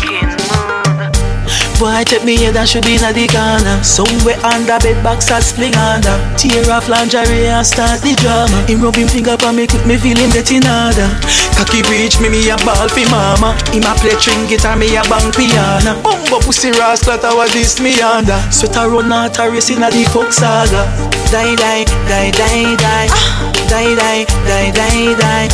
[1.81, 3.81] Boy, take me head and should be in the corner.
[3.81, 6.13] Somewhere under bed box I sling under.
[6.37, 8.61] Tear off lingerie and start the drama.
[8.69, 11.09] Him rub him finger on me, quick me feel him get in order.
[11.57, 13.57] Cocky reach me, me a ball fi mama.
[13.73, 15.97] Him a play string guitar, me a bang piano.
[16.05, 18.37] Bumbo pussy rascal, that was this me under.
[18.53, 20.85] Sweater run out a race in the coke saga.
[21.33, 23.09] Die, die, die, die, die.
[23.09, 23.50] Ah.
[23.71, 25.49] Die, die, die, die, die.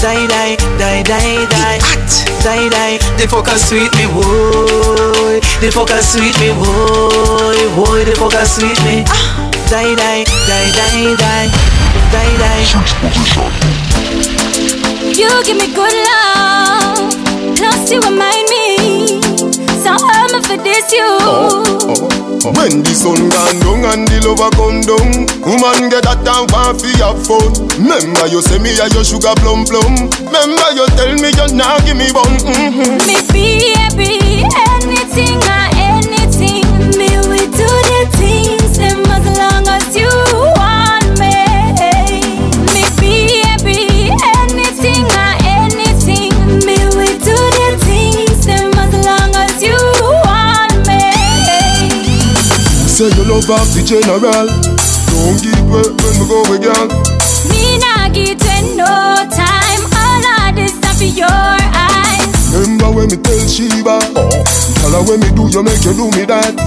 [0.00, 1.78] Die, die, die, die, die.
[2.44, 2.98] Die, die.
[3.16, 4.22] The fucker sweet me, boy.
[4.22, 5.40] Ah.
[5.60, 7.58] The fucker sweet me, boy.
[7.74, 9.04] Boy, the fucker sweet me.
[9.70, 11.50] Die, die, die, die, die.
[12.12, 12.62] Die, die.
[15.18, 17.10] You give me good love,
[17.56, 18.67] plus you remind me.
[20.48, 22.08] So hurt me for this you.
[22.56, 26.80] When the sun gone down and the lover come down Woman get that time want
[26.80, 31.12] fi have fun Remember you say me a your sugar plum plum Remember you tell
[31.18, 33.04] me you nah give me bun mm-hmm.
[33.04, 35.77] Me baby, anything or
[52.98, 56.90] Say you love off the general Don't give way when we go again.
[57.46, 62.26] Me nah give you no time, all of this stuff for your eyes.
[62.50, 66.26] Remember when me tell Sheba Tell her when me do you make you do me
[66.26, 66.58] that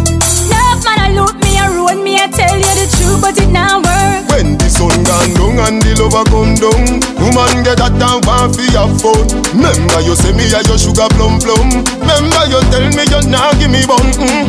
[0.47, 3.51] Love man, I loot me, I ruin me, I tell you the truth, but it
[3.51, 4.23] now work.
[4.31, 8.55] When the sun gone down and the lover come down Woman get that time want
[8.55, 9.19] fi have fun
[9.51, 13.51] Remember you say me a your sugar plum plum Remember you tell me you nah
[13.59, 14.40] give me bun mm-hmm.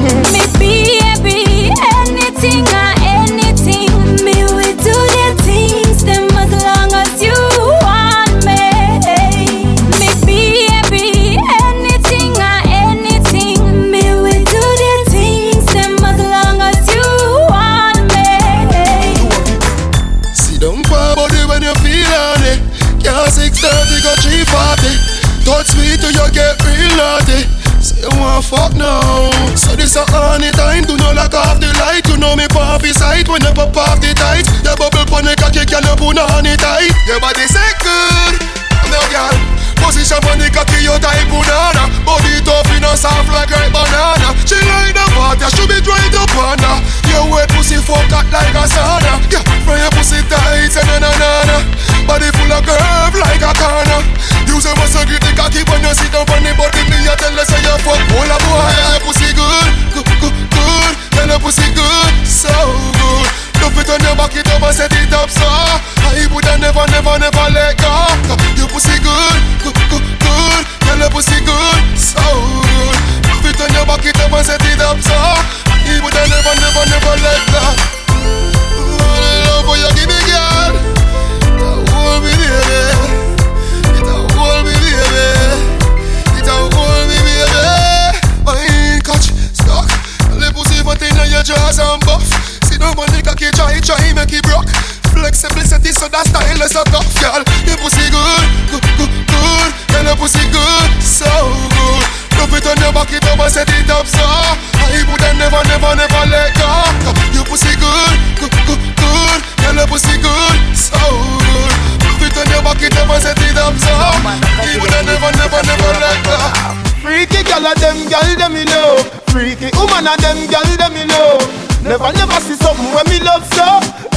[117.73, 119.09] Of them gal them me love.
[119.33, 121.41] Freaky woman of them gal them me love.
[121.83, 123.65] Never never see something when me love so.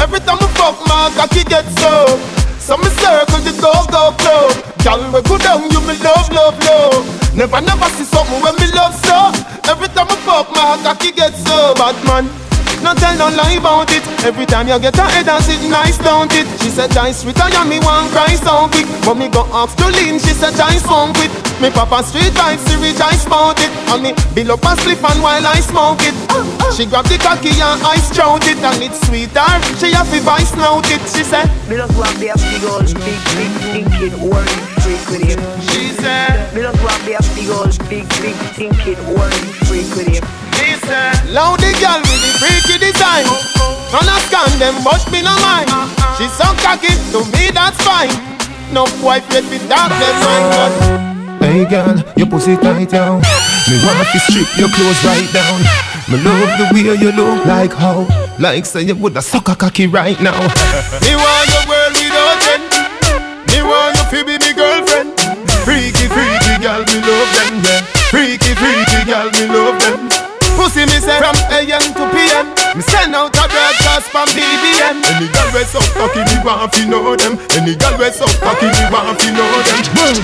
[0.03, 2.19] Every time I fuck my cocky get so.
[2.59, 6.57] So me circle the go go club Gal we go down you me love love
[6.67, 7.05] love.
[7.35, 8.64] Never never see something when me
[10.35, 12.27] Fuck my cocky get so bad man
[12.83, 15.97] no tell no lie about it Every time you get a head and sit nice,
[15.97, 16.45] don't it?
[16.61, 20.19] She said, Joyce, retire me one cry so quick But me go ask to lean,
[20.19, 21.31] she said, Joyce, smoke it
[21.63, 25.23] Me papa street vibes, she rejoice about it And me bill up a spliff and
[25.23, 26.13] while I smoke it
[26.75, 30.53] She grab the cocky and I strout it And it's sweeter, she have to vice
[30.53, 35.01] note it She said, Me just want the big girls, big, big, thinking, worry, freak
[35.09, 35.41] with him
[35.73, 40.23] She said, Me just want the big girls, big, big, thinking, worry, freak with him
[41.35, 43.25] Loud the girl with the freaky design.
[43.91, 45.67] None of scan them, but me no mind.
[45.67, 46.15] Uh-huh.
[46.15, 48.13] She so cocky, to me that's fine.
[48.71, 51.43] No wife yet with dark them mind.
[51.43, 53.19] Hey girl, your pussy tight down.
[53.67, 55.59] Me want to strip your clothes right down.
[56.07, 58.07] Me love the way you look like how,
[58.39, 60.39] like say you woulda suck a cocky right now.
[61.03, 61.74] me want your
[69.31, 70.09] girl, me love them.
[70.55, 72.47] Pussy me say from AM to PM
[72.79, 76.87] Me send out a broadcast from BBM Any girl we so cocky me want fi
[76.87, 77.35] know them.
[77.59, 80.15] Any girl we so cocky me want fi know them.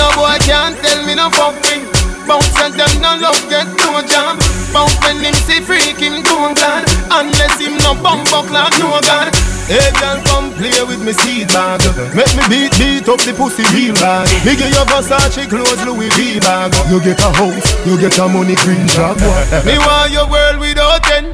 [0.00, 1.84] No boy can't tell me no fucking.
[2.24, 4.40] Bounce and them no love get no jam.
[4.72, 9.28] Bounce when him see freak him go glad Unless him no bump like no god
[9.68, 11.80] Hey girl come play with me seed bag.
[12.16, 16.08] Make me beat beat up the pussy real bad Me give you Versace clothes Louis
[16.16, 16.72] V bag.
[16.90, 19.20] You get a house, you get a money green job.
[19.64, 21.30] Me want your world without end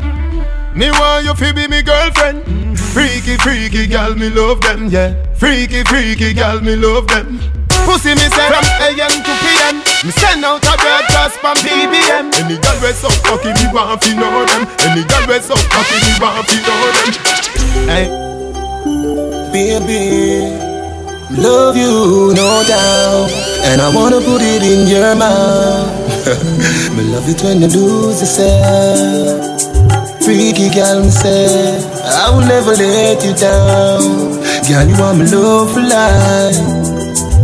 [0.74, 2.42] Me want you to be me girlfriend.
[2.92, 5.14] Freaky freaky girl me love them yeah.
[5.34, 7.38] Freaky freaky girl me love them.
[7.86, 12.54] Pussy me say from AM to PM Me send out a broadcast from BBM Any
[12.62, 14.62] girl we so cocky me want fi know them.
[14.86, 15.58] Any girl we so
[19.72, 20.50] Baby,
[21.30, 23.30] love you no doubt,
[23.64, 25.88] and I wanna put it in your mouth.
[26.94, 29.62] me love it when you lose yourself.
[30.22, 34.42] Freaky girl, me say I will never let you down.
[34.68, 36.91] Girl, you want me love for life.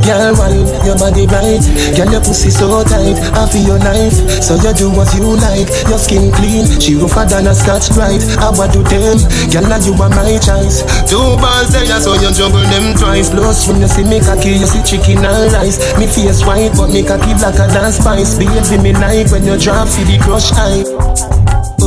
[0.08, 1.60] Girl, wine your body right.
[1.92, 3.20] Girl, your pussy so tight.
[3.36, 5.68] I feel your knife, so you do what you like.
[5.84, 8.24] Your skin clean, she rougher than a scotch brite.
[8.40, 9.20] I want to them,
[9.52, 10.80] girl, and you are my choice.
[11.04, 13.28] Two balls there, so you juggle them twice.
[13.28, 15.76] Plus, when you see me cocky, you see chicken and rice.
[16.00, 18.40] Me face white, but me cocky blacker than spice.
[18.40, 20.88] Baby, me like when you drop, see the crush eye.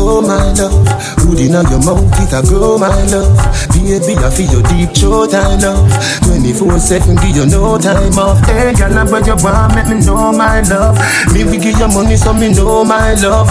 [0.04, 0.82] Oh my love,
[1.22, 3.38] good in your mouth, it a grow my love.
[3.70, 5.86] Baby, I feel your deep throat, I love.
[6.26, 8.42] 24 7, give you no time off.
[8.50, 10.98] Hey, girl, I bet you want, make me know my love.
[11.34, 13.46] Me we give you money, so me know my love.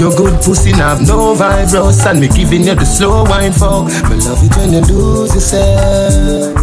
[0.00, 3.84] Your good pussy have no virus, and me giving you the slow wine for.
[4.08, 6.56] Me love it when you lose yourself.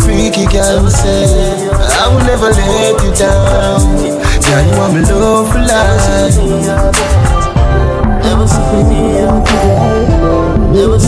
[0.00, 1.68] Freaky girl, say
[2.00, 3.82] I will never let you down.
[4.40, 7.43] Yeah, you want me love for life.
[10.74, 10.98] Never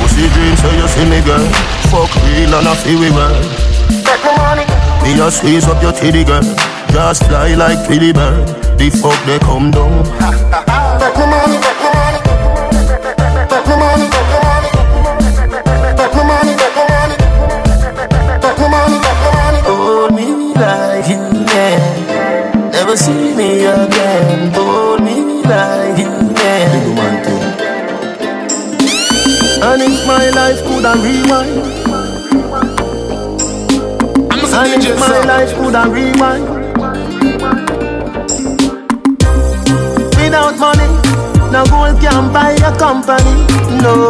[0.00, 1.44] Pussy dream, so you see me girl.
[1.90, 2.68] Fuck real and
[4.38, 4.64] money.
[5.30, 6.42] Squeeze up your titty girl.
[6.88, 8.46] Just fly like Philly bird.
[8.78, 10.04] The fuck they come down.
[10.04, 11.58] Take my money.
[11.58, 12.20] Take my money.
[13.48, 14.21] Take my money.
[29.64, 31.62] And if my life could have rewind
[34.54, 36.46] And if my life could have rewind.
[40.18, 40.90] Without money,
[41.52, 43.46] no gold can buy a company
[43.80, 44.08] No.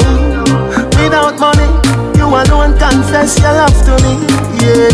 [0.97, 1.69] Without money,
[2.17, 4.15] you alone confess your love to me
[4.57, 4.89] Yeah.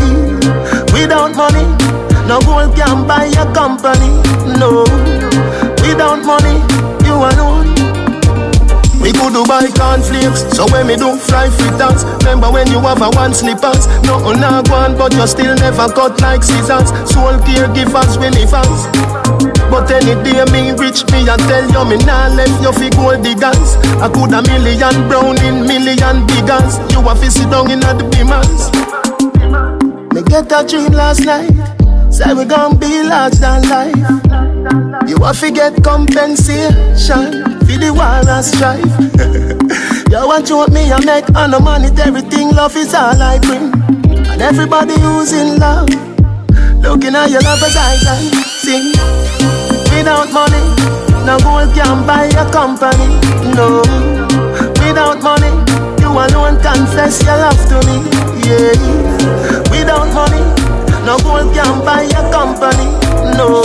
[0.93, 1.67] Without money,
[2.27, 4.11] no gold can buy a company
[4.59, 4.83] No.
[5.87, 6.59] Without money,
[7.07, 7.78] you alone
[9.09, 12.05] Me could do buy cornflakes, so when me do fry fritters.
[12.21, 13.89] Remember when you have a one slippers?
[14.05, 16.93] Nothing oh, not one, but you still never cut like scissors.
[17.09, 18.53] Soul caregivers, we live
[19.73, 23.25] But any day me rich me and tell you me nah left you fi gold
[23.25, 23.81] diggers.
[23.97, 26.77] I could a million brown in million biggers.
[26.93, 28.69] You a fi sit down in the beamers.
[30.13, 31.57] Me get a dream last night.
[32.13, 35.09] Say we gon' be large than life.
[35.09, 38.95] You have to get compensation for the war and strife.
[40.09, 43.69] you want want me, I make on the money, everything love is all I bring.
[44.33, 45.89] And everybody who's in love,
[46.81, 48.33] looking at your lover's eyes and
[48.64, 48.97] sing.
[49.93, 50.64] Without money,
[51.29, 53.21] no gold can buy a company.
[53.53, 53.85] No,
[54.81, 55.53] without money,
[56.01, 57.97] you alone confess your love to me.
[58.49, 58.73] Yeah,
[59.69, 60.41] without money,
[61.05, 62.89] no gold can buy a company.
[63.37, 63.61] No,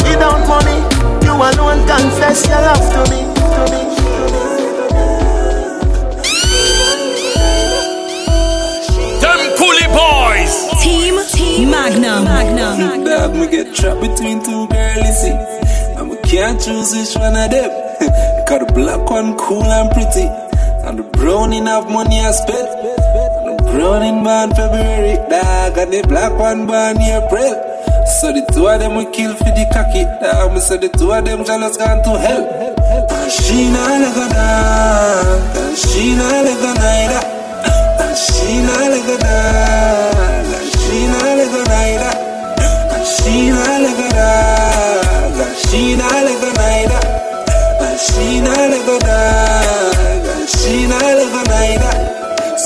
[0.00, 0.91] without money,
[1.42, 3.20] alone confess your love to me.
[3.54, 3.80] To me.
[9.22, 10.54] Them coolie boys.
[10.82, 12.24] Team Team Magnum.
[12.24, 13.04] Magnum.
[13.04, 15.34] Dog, me get trapped between two girlies, see.
[15.98, 17.70] And me can't choose which one of them.
[18.46, 20.26] Cause the black one cool and pretty.
[20.86, 22.68] And the browning have money I spent.
[22.68, 25.78] And the browning born February, dog.
[25.78, 27.71] And the black one born April.
[28.22, 30.06] So the two of them we kill for the cocky.
[30.54, 32.46] Me say the two of them jealous gone to hell.
[33.10, 35.56] And she not like a dog.
[35.58, 37.22] And she not like a neither.
[37.98, 40.54] And she not like a dog.
[40.54, 42.14] And she not like a neither.
[42.94, 45.34] And she not like a dog.
[45.42, 46.22] And she not.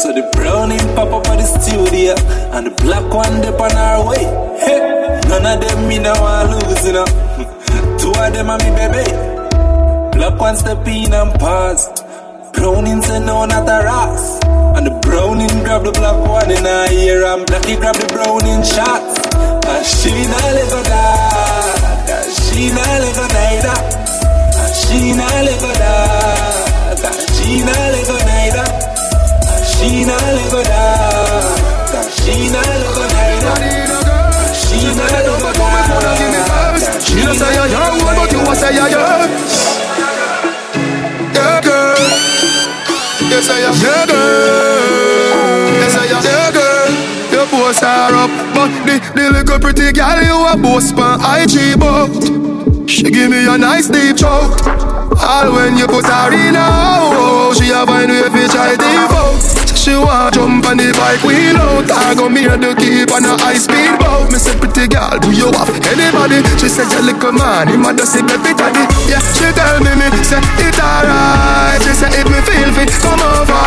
[0.02, 2.14] So the brownie pop up at the studio
[2.52, 4.22] And the black one dip on our way
[4.61, 4.86] hey.
[5.29, 7.05] None of them me now want lose you know.
[7.99, 9.05] Two of them are me baby.
[10.16, 11.89] Black one step in and pause
[12.55, 14.41] Browning say no not a ras.
[14.77, 18.62] And the browning grab the black one in her ear And blacky grab the browning
[18.62, 19.14] shots.
[19.37, 23.77] And she not let go dog And she not let go neither.
[24.62, 28.87] And she not let go dog And she not let go neither.
[29.77, 32.11] She not let go down.
[32.11, 33.05] She not go down.
[41.26, 41.99] Yeah, girl.
[43.82, 45.16] Yeah, girl.
[46.22, 46.91] Yeah, girl.
[47.32, 51.78] Your posts are up, but the, the little pretty girl you a boast on IG,
[51.78, 54.66] but she give me a nice deep choke.
[55.20, 56.66] All when you put her in a
[57.18, 59.55] oh, she a find way fi try devote.
[59.87, 61.87] She want jump on the bike wheel out.
[61.87, 64.26] I go me to keep on a high speed boat.
[64.34, 66.43] Me say pretty girl, do you have anybody?
[66.59, 68.82] She said your little man, him a just see baby daddy.
[69.07, 71.78] Yeah, she tell me me say it alright.
[71.87, 73.62] She say if me feel fit, come over.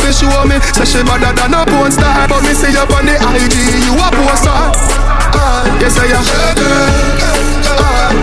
[0.00, 2.24] Fi show me, say she better than a porn star.
[2.24, 4.48] But me see you on the IG, you a poster.
[4.48, 6.24] Uh, yes I am.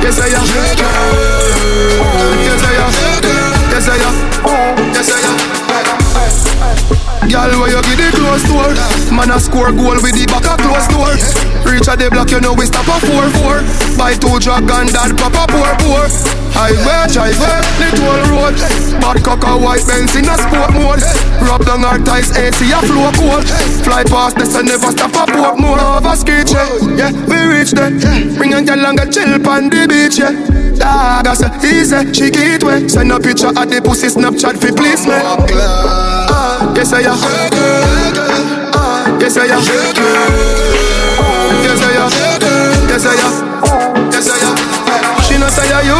[0.01, 0.49] Yes I am.
[2.41, 2.89] Yes I am.
[3.69, 4.13] Yes I am.
[4.89, 5.66] Yes I am.
[7.25, 8.69] Girl, where you give the close door
[9.09, 11.17] Man a score goal with the back of close door
[11.65, 15.33] Reach a the block, you know we stop a 4-4 Buy two dragon, that pop
[15.33, 18.57] a pour pour Highway, driveway, little road.
[18.97, 21.05] Bad cock white Benz in a sport mode.
[21.45, 23.45] Rub down our ties, AC a flow cold.
[23.85, 27.93] Fly past this and never stop a port more Over skate, yeah, we reach there.
[28.41, 30.33] Bring a girl and get chill on the beach, yeah.
[30.81, 32.89] Dog, I say, easy, she get wet.
[32.89, 36.06] Send a picture of the pussy Snapchat for please me
[36.77, 37.25] Yes, I am uh,
[39.17, 39.65] Yes, I am
[41.65, 42.11] Yes, I am
[42.85, 43.33] Yes, I am
[44.13, 44.53] Yes, I am
[45.25, 45.97] She no say you.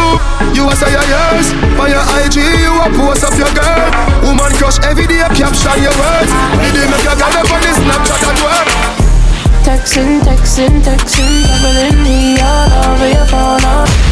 [0.54, 1.50] You a say yours
[1.82, 3.90] On your IG you a post up your girl.
[4.22, 6.30] Woman crush every day caption your words.
[6.62, 8.70] Did you make girl up on the Snapchat at work.
[9.66, 14.07] Texting, texting, texting, doubling me all over your phone.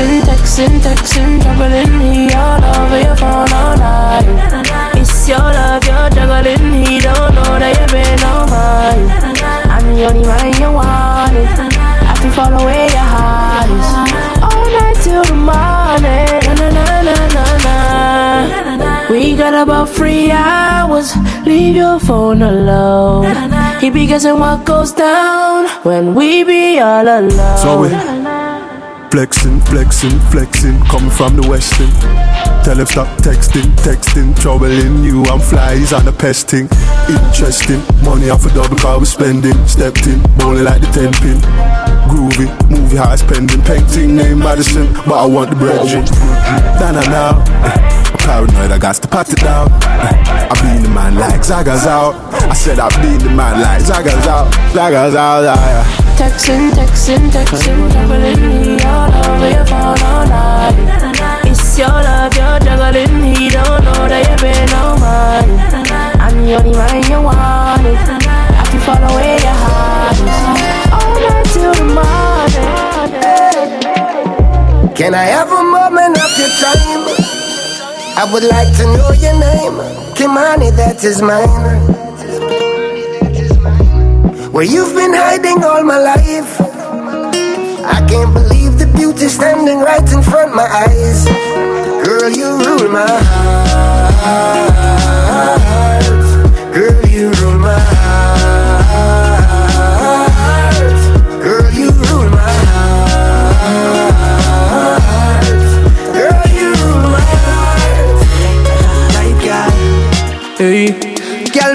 [0.00, 4.24] Texting, texting, juggling me all over your phone all night.
[4.96, 9.12] It's your love, you're juggling me, don't know that you've been on mine.
[9.68, 11.52] I'm the only man you want it.
[11.52, 13.90] I can follow where your heart is.
[14.40, 16.48] All night till the morning.
[16.48, 17.44] Na na na na na
[18.80, 19.10] na.
[19.10, 21.12] We got about three hours.
[21.44, 23.28] Leave your phone alone.
[23.80, 27.58] He be guessing what goes down when we be all alone.
[27.58, 28.19] So we
[29.10, 31.90] Flexing, flexing, flexing, coming from the western.
[32.62, 35.24] Tell him stop texting, texting, troubling you.
[35.24, 36.68] I'm flies on a pesting.
[37.10, 39.58] Interesting, money off a double car we spending.
[39.66, 41.38] Stepped in, bowling like the 10 pin.
[42.06, 43.60] Groovy, movie high spending.
[43.62, 45.82] Painting name Madison, but I want the bread.
[46.78, 47.42] Nah, nah.
[48.10, 49.72] I'm paranoid, I got to pat it down.
[49.82, 52.14] I be the man like Zaga's out.
[52.46, 54.54] I said I be the man like Zaga's out.
[54.72, 56.00] Zaga's out, yeah.
[56.20, 57.90] Texting, texting, texting,
[66.50, 67.94] the only man you want it.
[67.94, 70.42] I can follow where your heart is.
[70.90, 72.70] All night till the morning.
[74.96, 77.06] Can I have a moment of your time?
[78.18, 79.78] I would like to know your name.
[80.18, 81.46] Kimani, that is mine.
[84.52, 86.60] Where you've been hiding all my life.
[87.86, 91.26] I can't believe the beauty standing right in front of my eyes.
[92.04, 93.06] Girl, you rule my
[94.24, 95.59] heart.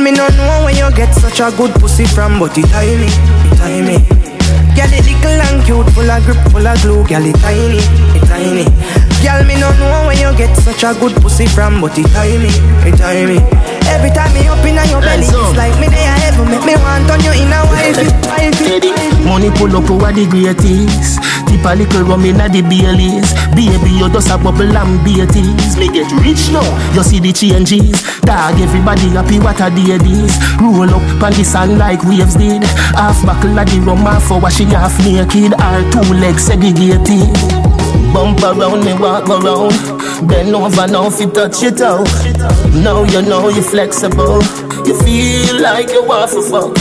[0.06, 3.82] Me no know when you get such a good pussy from, but it me, it
[3.82, 3.97] me.
[4.78, 7.03] Girl, it little and cute, full of grip, full of glue.
[7.08, 7.82] Girl, it tiny,
[8.14, 8.66] it tiny.
[9.24, 12.06] Girl, me no know when you get such a good pussy from, but it
[12.38, 12.53] me,
[12.86, 13.74] it me.
[13.93, 17.09] Every time me up in your belly, it's like me there heaven, make me want
[17.09, 18.91] on you in a wifey, wifey.
[19.23, 21.21] Money pull up over the greatest.
[21.47, 23.33] Tip a little rum inna the Baileys.
[23.55, 25.77] Baby, you just a bubble and beaties.
[25.77, 28.01] Me get rich now, you see the changes.
[28.21, 30.38] Dog, everybody happy what a day this.
[30.61, 32.63] Roll up on the sand like waves did.
[32.93, 35.53] Half buckle of the rum, half for washing half naked.
[35.59, 37.64] Our two legs segregated.
[38.16, 39.76] Bump around me, walk around.
[40.26, 42.07] Bend over now, you touch it out.
[42.72, 44.39] Now you know you're flexible.
[44.88, 46.74] You feel like you want to fuck.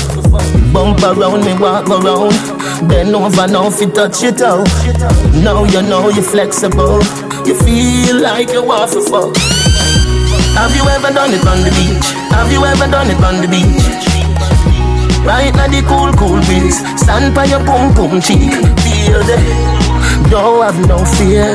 [0.73, 2.39] Bump around me, walk around.
[2.89, 4.69] Bend over now, you touch it out.
[5.43, 7.03] Now you know you're flexible.
[7.45, 9.35] You feel like you want to fuck.
[10.55, 12.15] Have you ever done it on the beach?
[12.31, 14.15] Have you ever done it on the beach?
[15.27, 18.53] Right now the cool, cool breeze Stand by your pum pum cheek
[18.85, 19.84] Feel the
[20.35, 21.55] Don't have no fear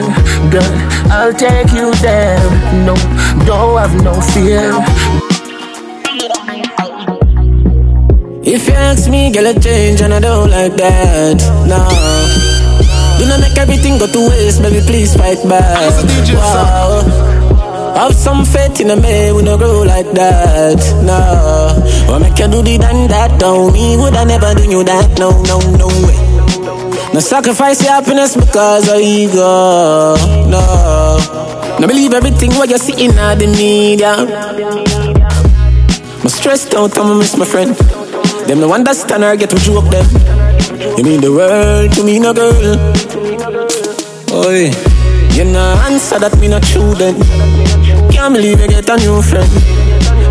[0.49, 0.63] Girl,
[1.11, 2.39] I'll take you there
[2.87, 2.95] No,
[3.45, 4.71] don't have no fear
[8.41, 11.37] If you ask me, girl, I change and I don't like that.
[11.67, 11.91] Nah.
[13.19, 15.91] You know, make everything go to waste, baby, please fight back.
[16.33, 17.03] Wow.
[17.97, 20.79] Have some faith in a man, we no grow like that.
[21.03, 21.75] Nah.
[22.09, 23.39] What make you do the done that?
[23.41, 25.19] Don't me, would I never do you that?
[25.19, 26.28] No, no, no way.
[27.13, 30.15] No sacrifice your happiness because of ego.
[30.47, 31.17] No.
[31.79, 34.13] No believe everything what you see in the media.
[36.21, 37.75] I'm stressed out, I'ma miss my friend.
[38.47, 40.05] Them no understand or get to joke them.
[40.97, 42.77] You mean the world to me, no girl.
[44.45, 44.69] Oi,
[45.33, 47.15] you no answer that me not true then.
[48.11, 49.49] Can't believe you get a new friend.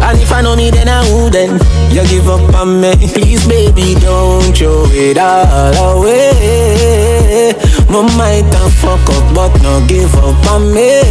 [0.00, 1.62] And if I know me, then I wouldn't.
[1.92, 7.54] You give up on me, please, baby, don't throw it all away.
[7.90, 11.02] My might have fuck up, but no give up on me.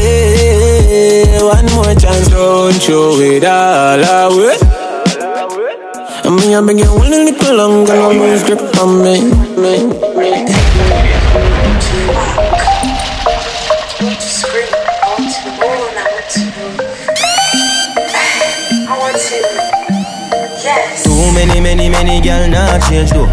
[1.42, 4.58] One more chance, don't throw it all away.
[6.24, 9.32] I mean, I beg you one little longer, no lose grip on me.
[9.56, 10.57] me, me.
[21.78, 23.30] Many, many, girl not change though.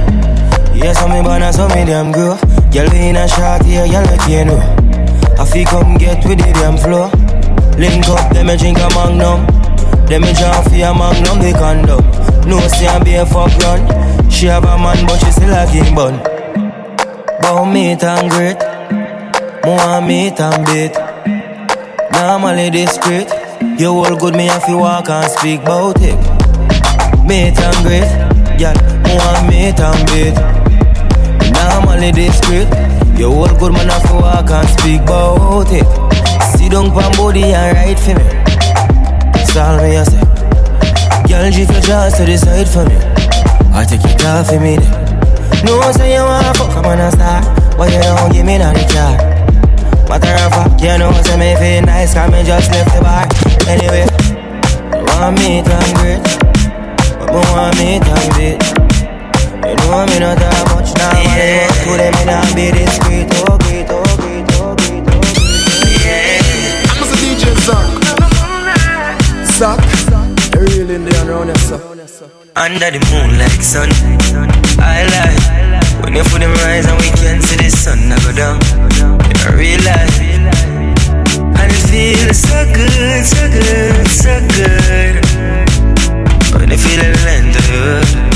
[0.77, 2.37] Yes, I'm in banana, so me damn girl.
[2.71, 4.61] Girl we in a shot here, girl we can't know.
[5.41, 7.09] I feel come get with the damn flow.
[7.81, 9.47] Link up, them a drink a magnum.
[10.07, 12.05] Them a jump for a magnum, they condom.
[12.47, 13.81] No say I be a fuck run.
[14.31, 16.21] She have a man, but she still a game bun.
[17.41, 18.61] Bow meat and great.
[19.65, 20.93] More meat and bait.
[22.13, 23.29] Normally discreet.
[23.81, 26.19] You all good, me if you walk and speak about it.
[27.25, 28.24] Meat and great.
[28.59, 30.37] Girl, more meat and bait.
[31.53, 32.69] Normally discreet.
[33.19, 35.87] You all good, man, if you walk and speak about it.
[36.57, 38.25] Sit down pan body and ride for me.
[39.33, 40.21] That's all me I say.
[41.29, 42.97] Girl, drift your jaws to the side for me.
[43.75, 45.05] I take it off for me then.
[45.65, 47.41] No say you wanna fuck on a star,
[47.77, 49.17] but you don't give me none the.
[50.09, 53.27] Matter of fact, you know say me feel nice, cause me just left the bar.
[53.67, 54.07] Anyway,
[54.95, 56.44] you want me to great,
[57.35, 58.63] but want me time it
[59.67, 61.67] You know me not that much now yeah.
[61.67, 64.79] But they want to them in a bit It's great, oh great, oh great, oh
[64.79, 65.67] great, oh great
[65.99, 67.91] Yeah I'm a DJ Zach
[69.51, 69.83] Zach
[70.55, 71.83] You're really in the around yourself
[72.55, 73.91] Under the moon like sun.
[74.79, 75.43] I like
[76.07, 78.63] When you put them rise and we can see the sun I go down.
[79.59, 80.23] Real life.
[81.59, 85.24] And it feels so good, so good, so good.
[86.59, 88.35] When you feel the length of road.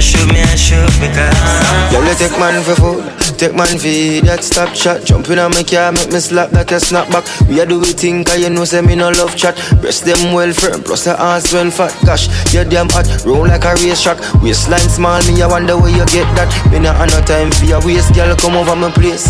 [0.00, 1.92] Shoot me and shoot me, cause.
[1.92, 3.04] Let's take man for food.
[3.38, 5.04] Take man feed that stop chat.
[5.04, 7.26] Jump in on my car, make me slap that a snap back.
[7.48, 9.54] We a do we think, cause you know say me no love chat.
[9.80, 11.94] Breast them well firm, plus the ass well fat.
[12.06, 14.18] Gosh, you damn hot, roll like a race track.
[14.42, 16.50] Waistline small, me I wonder where you get that.
[16.72, 19.26] Me not have no time for your waist, girl, come over my place.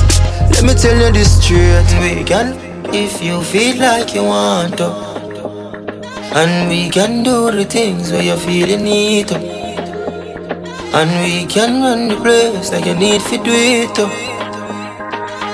[0.52, 1.84] Let me tell you this straight.
[2.00, 2.56] We can,
[2.94, 5.07] if you feel like you want to.
[6.34, 9.36] And we can do the things where you feel you need to.
[10.92, 14.08] And we can run the place like you need to do it too.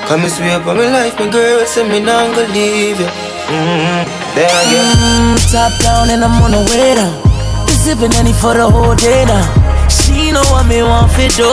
[0.08, 3.06] Come and swear up on my life, my girl, say me not gonna leave you.
[3.06, 4.02] Mm-hmm.
[4.34, 4.88] There again.
[4.98, 7.22] Mm, top down and I'm on the way down.
[7.66, 9.46] Been sipping any for the whole day now.
[9.88, 11.48] She know what me want for do.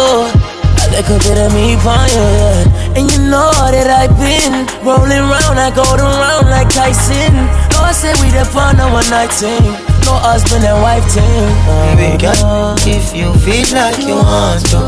[0.82, 2.66] I like a bit of me on your head.
[2.98, 7.61] And you know that I've been rolling round, I go around like Tyson.
[7.82, 11.50] No, I say we the fun of one night thing no husband and wife thing.
[11.66, 12.78] And we can, uh-huh.
[12.86, 14.82] if you feel like you want to.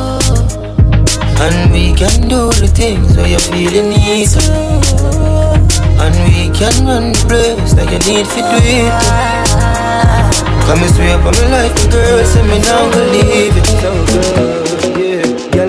[1.41, 4.45] And we can do the things where you're feeling to.
[6.05, 8.93] And we can run the place like you need to do it.
[10.69, 13.65] Come and swear up my life, girl, say me now leave it.
[13.81, 14.62] So good.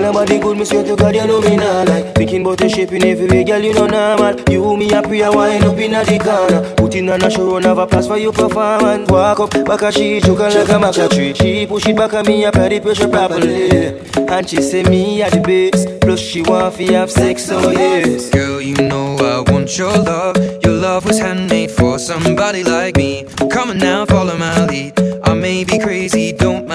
[0.05, 2.91] Nobody good, me swear to God, you know me not like Thinking about the shape
[2.91, 4.39] in every way, girl, you know normal.
[4.51, 6.75] You, me, a prayer, wind up in the corner.
[6.75, 9.09] Putting on a show, have a place for you performance.
[9.09, 12.27] Walk up, back a she, choke like a maca tree She push it back at
[12.27, 13.97] me, apply the pressure properly.
[14.29, 18.29] And she say me at the base Plus she want to have sex, so yes.
[18.29, 20.37] Girl, you know I want your love.
[20.63, 23.25] Your love was handmade for somebody like me.
[23.49, 24.93] Come on now, follow my lead.
[25.23, 26.74] I may be crazy, don't mind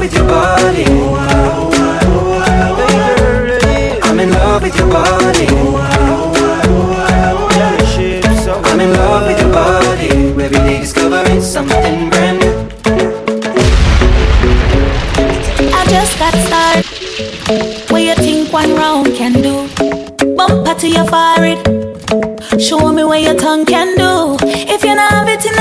[0.00, 0.84] Love with your body.
[4.02, 5.46] I'm in love with your body.
[8.64, 10.08] I'm in love with your body.
[10.42, 12.68] Every day discovering something brand new.
[15.72, 17.90] I just got started.
[17.90, 19.68] What you think one round can do?
[20.36, 21.58] Bumper to your forehead.
[22.58, 24.36] Show me what your tongue can do.
[24.42, 25.59] If you not it in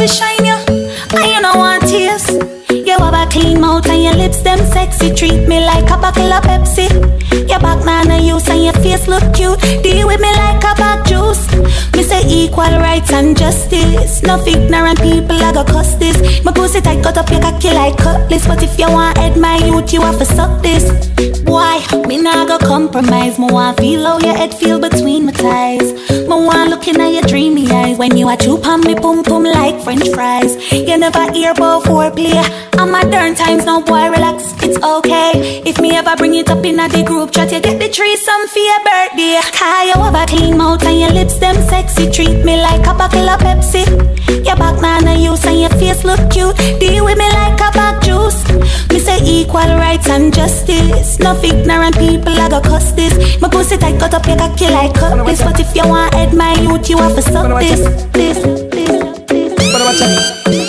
[0.00, 0.54] out shine you.
[1.16, 2.28] And you know want tears.
[2.70, 5.14] You have a clean mouth and your lips them sexy.
[5.14, 6.88] Treat me like a bottle of Pepsi.
[7.48, 9.60] Your back man and use and your face look cute.
[9.82, 11.46] Deal with me like a back juice.
[12.26, 14.22] Equal rights and justice.
[14.22, 16.44] No ignorant people I go cuss this.
[16.44, 18.46] My pussy tight cut up your cocky like cutlass.
[18.46, 20.84] But if you want head my youth, you have to suck this.
[21.44, 21.84] Why?
[22.06, 23.38] Me nah go compromise.
[23.38, 25.92] Me want feel how your head feel between my thighs.
[26.10, 29.44] Me want looking at your dreamy eyes when you a chew on me pum pum
[29.44, 30.56] like French fries.
[30.72, 32.67] You never hear about foreplay.
[32.78, 35.62] I'm modern times, no boy, relax, it's okay.
[35.66, 38.14] If me ever bring it up in a the group chat, you get the tree
[38.14, 39.34] some for your birthday.
[39.50, 42.08] Cause you have a clean mouth and your lips them sexy.
[42.08, 43.82] Treat me like a bottle of Pepsi.
[44.46, 46.54] Your back man and use and your face look cute.
[46.78, 48.46] Deal with me like a back juice.
[48.90, 51.18] Me say equal rights and justice.
[51.18, 53.40] No ignorant people, I go cuss this.
[53.40, 55.42] My pussy tight, cut up your cocky like cutlass.
[55.42, 57.80] But if you want head my youth, you have to suck this,
[58.12, 58.38] this,
[58.70, 60.67] this, this.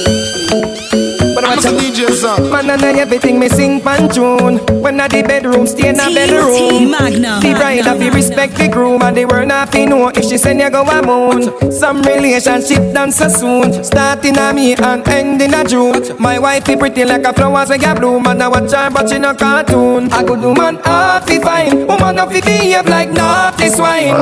[1.65, 2.49] I'm a DJ song.
[2.49, 4.57] Man, and I everything me sing pan tune.
[4.81, 6.91] When I the bedroom, stay in a bedroom.
[6.91, 7.41] Magnum.
[7.41, 10.37] The bride have to respect the groom, and the world not fi know if she
[10.37, 11.71] send you go a moon.
[11.71, 16.15] Some relationship done so soon, starting a me and ending a June.
[16.19, 18.89] My wife be pretty like a flower, when you have bloom, and I watch her
[18.89, 20.11] but she no cartoon.
[20.13, 24.13] A good woman half fi fine, woman not fi behave like naughty swine.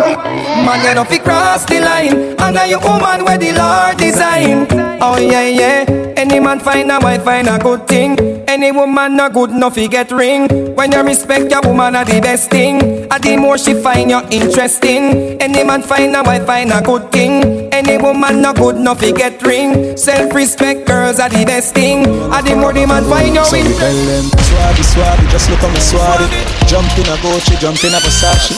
[0.66, 4.68] Man you not fi cross the line, and a you woman where the Lord design.
[5.02, 6.07] Oh yeah yeah.
[6.18, 8.18] Any man find a wife find a good thing.
[8.48, 10.48] Any woman not good enough fi get ring.
[10.74, 13.06] When you respect your woman a the best thing.
[13.12, 15.40] A the more she find you interesting.
[15.40, 17.72] Any man find a wife find a good thing.
[17.72, 19.96] Any woman no good, no get ring.
[19.96, 22.08] Self-respect, girls are the best thing.
[22.08, 25.62] And the more the man find your So we tell them, swabby, swabby, just look
[25.62, 26.26] on me swabby.
[26.68, 28.58] Jump in a Gucci, jump in a Versace.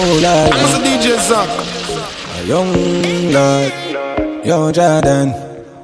[0.00, 0.54] Oh, Lord.
[0.54, 1.50] I'm a DJ Zach.
[2.38, 2.72] A young
[3.32, 3.72] lad,
[4.48, 5.28] young Jordan.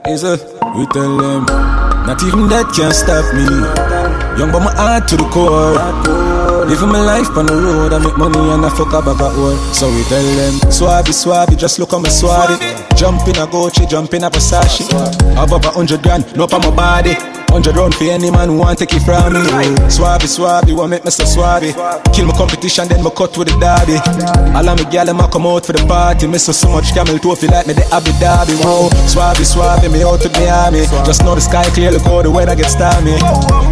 [0.08, 0.36] Is a,
[0.76, 1.44] we tell them,
[2.08, 3.44] not even that can stop me.
[4.40, 5.76] Young but my heart to the core.
[6.64, 9.36] Living my life on the road, I make money and I fuck a bag of
[9.36, 9.56] war.
[9.72, 12.56] So we tell them, swabby, swabby, just look on me swabby.
[12.96, 14.88] Jump in a Gucci, jump in a Versace.
[15.36, 17.33] Up a hundred grand, no on my body.
[17.54, 19.38] Hundred round for any man who want take it from me.
[19.86, 21.70] Swabby, swabby, what make me so swabby?
[22.12, 23.94] Kill my competition, then my cut with the derby.
[24.58, 26.26] All of me gal them a come out for the party.
[26.26, 28.58] Me so so much camel toe feel like me the Abu Dhabi.
[28.58, 30.82] Whoa, swabby, swabby, me out with Miami.
[31.06, 33.14] Just know the sky clear, look how the weather gets stormy.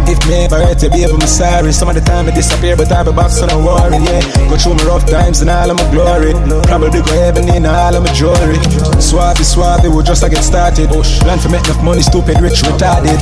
[0.07, 1.75] If me ever hurt to be able, me sorry.
[1.75, 3.99] Some of the time I disappear, but I be back, so don't worry.
[3.99, 6.31] Yeah, go through my rough times and all of my glory.
[6.71, 8.63] Probably go heaven in all of my jewelry.
[9.03, 10.87] Swabby, swabby, we just a get started.
[10.87, 13.19] Plan for make enough money, stupid, rich, retarded.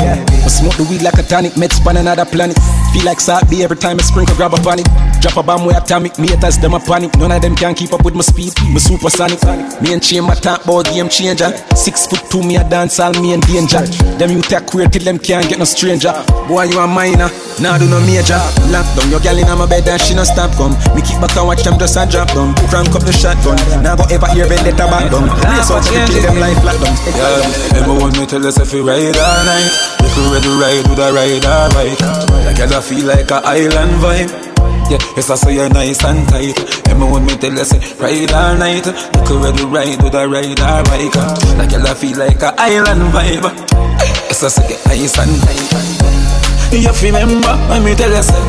[0.51, 2.59] Smoke the weed like a tonic, med span another planet.
[2.91, 4.87] Feel like salt be every time I sprinkle, grab a on it.
[5.23, 7.15] Drop a bomb with atomic, me haters them a panic.
[7.15, 9.39] None of them can keep up with my speed, my supersonic.
[9.81, 11.55] Me and chain my talk about game changer.
[11.75, 13.79] Six foot two, me a dance all me in danger.
[14.19, 16.11] Them you take queer till them can't get no stranger.
[16.49, 17.29] Boy, you a minor,
[17.61, 18.41] nah do no major.
[18.73, 20.73] Lock down your gal in my bed and she no stop come.
[20.97, 22.57] Me kick back and watch them just a drop down.
[22.67, 25.29] Crank up the shotgun, now go ever hear vendetta back down.
[25.47, 26.95] Race out to kill them life flat down.
[27.13, 30.99] Yeah, remember when me tell us if we ride all night Little red ride with
[30.99, 32.01] a ride alright
[32.45, 34.51] Like I feel like a island vibe
[34.89, 36.51] yeah, yes, I say you're nice and tight.
[36.83, 38.83] Remember when me tell you say ride all night.
[38.83, 41.15] Little red ride with a ride alright.
[41.55, 43.47] Like I feel like a island vibe.
[44.27, 46.75] Yes, I say you're nice and tight.
[46.75, 48.43] You remember when me tell you say,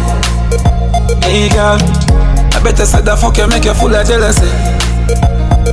[1.22, 4.51] Hey girl, I better say the fuck you make you full of jealousy.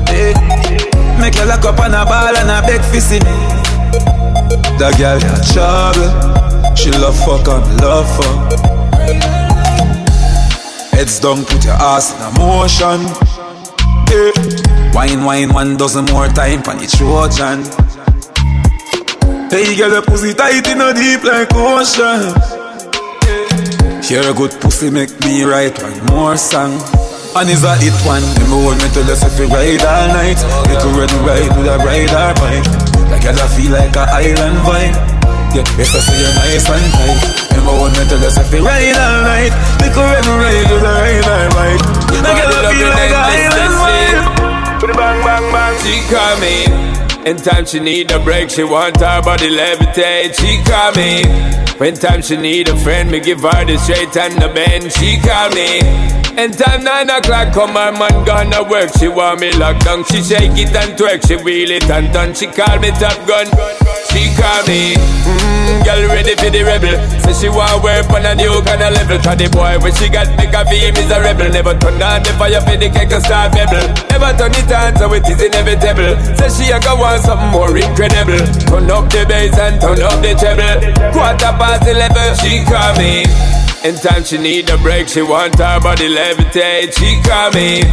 [0.05, 0.37] Hey,
[1.17, 3.58] make you lock up on a ball and a beg for see me.
[4.79, 6.07] That girl got trouble.
[6.73, 8.47] She love fuck and love fuck.
[10.95, 13.03] Heads down, put your ass in a motion.
[14.07, 14.31] Yeah.
[14.95, 17.67] Wine, wine, one dozen more time for the Trojan.
[19.51, 22.31] Hey, girl, the pussy tight in a deep like ocean.
[23.27, 24.01] Eh.
[24.01, 26.79] Hear a good pussy make me write one more song.
[27.35, 28.23] And is a hit one.
[28.47, 30.39] Remember when me tell us if we ride all night.
[30.71, 32.88] Little red ride with a ride or bike.
[33.09, 34.95] Like I feel like a island vibe.
[35.49, 37.49] Yeah, if I say you're nice and tight.
[37.57, 39.53] Remember when me tell us if we ride all night.
[39.81, 41.83] Little red ride with a ride or bike.
[42.21, 44.39] Like I feel like a island vibe.
[44.95, 45.75] Bang bang bang.
[45.81, 46.89] She call me.
[47.29, 50.37] In time she need a break, she want her body levitate.
[50.39, 51.25] She call me.
[51.77, 54.91] When time she need a friend, me give her the straight and the bend.
[54.93, 56.18] She call me.
[56.37, 58.89] In time nine o'clock, come her man gonna work.
[58.97, 60.03] She want me locked down.
[60.05, 61.27] She shake it and twerk.
[61.27, 62.33] She wheel it and turn.
[62.33, 63.47] She call me top gun.
[64.07, 64.95] She call me.
[64.95, 66.95] Mmm, girl ready for the rebel.
[67.27, 69.19] Say she want work on a new kind of level.
[69.19, 71.51] Cause the boy when she got make a feel rebel.
[71.51, 73.87] Never turn on the fire for the cake and start bubble.
[74.07, 76.15] Never turn it on so it is inevitable.
[76.39, 78.39] Say she a go want something more incredible.
[78.63, 80.79] Turn up the bass and turn up the treble.
[81.11, 83.27] Quarter past eleven, she call me.
[83.81, 86.93] In time she need a break, she want her body levitate.
[86.97, 87.85] She call me.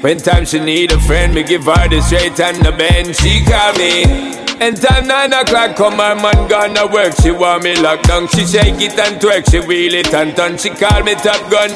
[0.00, 3.14] When time she need a friend, me give her the straight and the bend.
[3.14, 4.43] She call me.
[4.60, 7.12] In time nine o'clock, come her man gonna work.
[7.20, 8.28] She want me locked down.
[8.28, 9.50] She shake it and twerk.
[9.50, 10.56] She wheel it and turn.
[10.56, 11.68] She call me top gun.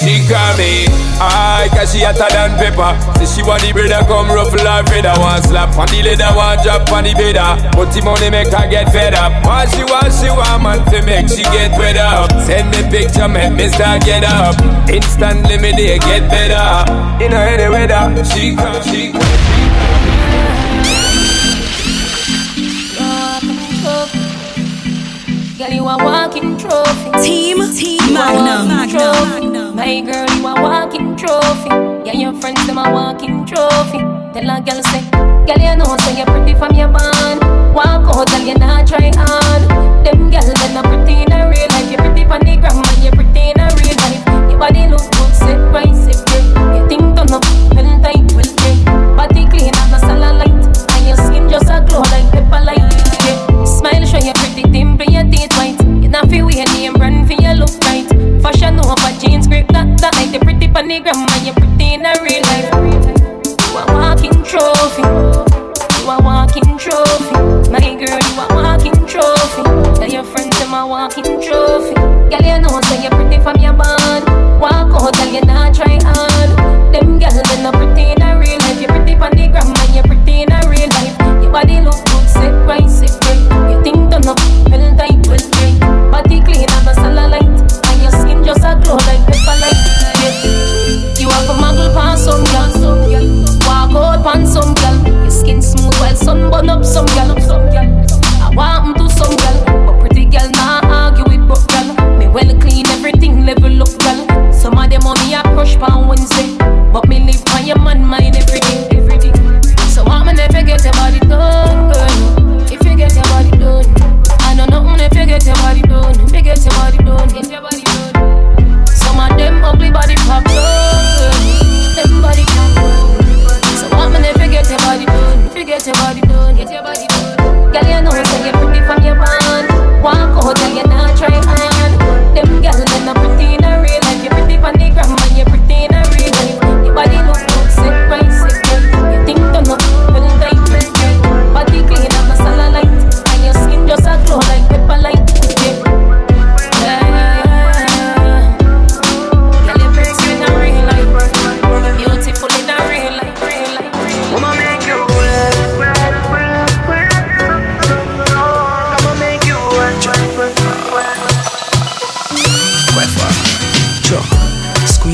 [0.00, 0.86] She call me.
[1.20, 2.94] Aye, cause she hotter than pepper.
[3.20, 5.12] Say she want the brother come ruffle her feather.
[5.20, 7.52] Want slap on the leather, want drop on the better.
[7.76, 9.44] But the money make her get fed up.
[9.44, 12.32] What she want, she want man to make she get wet up.
[12.48, 14.56] Send me picture, make me start get up.
[14.88, 16.88] Instantly me day get better.
[17.22, 19.51] In her any weather, she come, she come.
[25.82, 27.10] You a walking trophy.
[27.22, 29.74] Team, team, Magnum, Magnum.
[29.74, 31.70] My girl, you a walking trophy.
[32.06, 33.98] Yeah, your friends them a walking trophy.
[34.32, 37.42] Tell a girl say, girl you know say you're pretty from your band.
[37.74, 39.62] Walk out, girl you not try hard.
[40.06, 41.90] Them girl them not pretty in a real life.
[41.90, 44.50] You pretty on the gram and you pretty in a real life.
[44.50, 45.58] Your body look good, set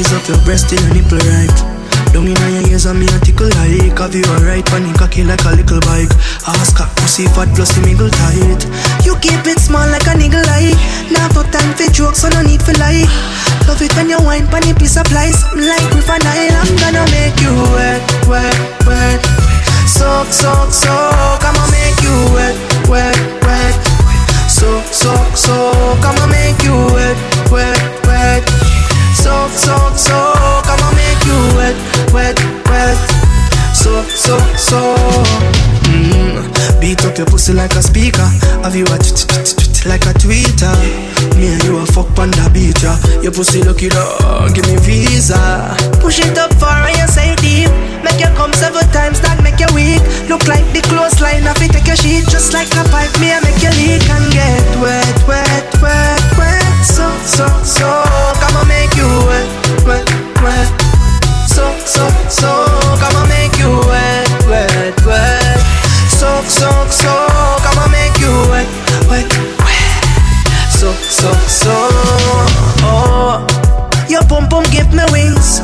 [0.05, 1.78] still your breast till your nipple right.
[2.12, 5.42] Down in your ears and me a tickle like Have you alright, panic cocky like
[5.44, 6.12] a little bike.
[6.46, 8.62] Ask a pussy fat plus the middle tight.
[9.03, 10.72] You keep it small like a niggle eye.
[11.11, 13.09] Now for time for jokes so no need for lie.
[13.66, 17.05] Love it when you wine pan piece of Something like with an Nile I'm gonna
[17.11, 19.20] make you wet, wet, wet.
[19.88, 23.74] Soak, soak, soak I'ma make you wet, wet, wet.
[24.46, 27.18] Soak, soak, soak I'ma make you wet,
[27.51, 27.97] wet
[29.57, 31.76] Soak, soak, soak I'ma make you wet,
[32.12, 32.36] wet,
[32.68, 32.99] wet.
[33.74, 34.94] So, so, so.
[35.88, 36.80] Mm.
[36.80, 38.28] Beat up your pussy like a speaker.
[38.62, 38.99] Have you a
[39.86, 40.74] like a tweeter?
[41.36, 42.99] Me and you a fuck on the beach yeah.
[43.22, 45.38] Your pussy it up, give me visa.
[46.01, 47.70] Push it up far and you say deep
[48.03, 50.03] Make you come several times, that make you weak.
[50.28, 52.26] Look like the clothesline, if it take your sheet.
[52.28, 56.58] Just like a pipe, me I make you leak And get wet, wet, wet, wet
[57.29, 57.87] So, so,
[58.41, 59.49] come on make you wet,
[59.85, 60.09] wet,
[60.43, 60.68] wet.
[61.47, 62.51] So, so, so,
[62.99, 65.61] come on make you wet, wet, wet.
[66.09, 67.12] So, so, so,
[67.62, 68.66] come on make you wet,
[69.07, 69.29] wet,
[69.61, 70.05] wet.
[70.72, 71.76] So, so, so,
[72.83, 73.47] oh.
[74.09, 75.61] Your pum pum give me wings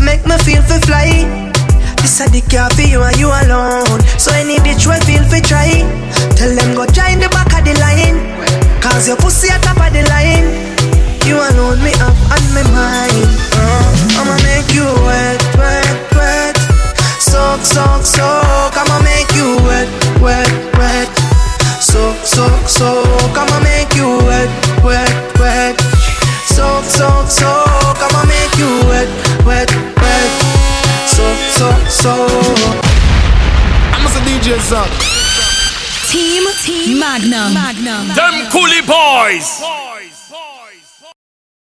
[0.00, 1.28] Make me feel for fly.
[2.00, 4.00] This a the car for you and you alone.
[4.18, 5.84] So any bitch will feel for try.
[6.34, 8.31] Tell them go join the back of the line
[8.92, 10.52] Cause your pussy at top of the line.
[11.24, 13.24] You alone me up on my mind.
[13.56, 16.56] Uh, I'ma make you wet, wet, wet.
[17.16, 18.76] Soak, soak, soak.
[18.76, 19.88] I'ma make you wet,
[20.20, 21.08] wet, wet.
[21.80, 23.32] Soak, soak, soak.
[23.32, 24.52] I'ma make you wet,
[24.84, 25.08] wet,
[25.40, 25.80] wet.
[26.52, 27.96] Soak, soak, soak.
[27.96, 29.08] I'ma make you wet,
[29.48, 29.72] wet,
[30.04, 30.30] wet.
[31.08, 32.84] Soak, soak, soak.
[33.96, 35.21] I'm a DJ Zach
[36.62, 37.52] Team Magnum.
[37.52, 38.06] Magnum.
[38.14, 40.11] Them coolie boys.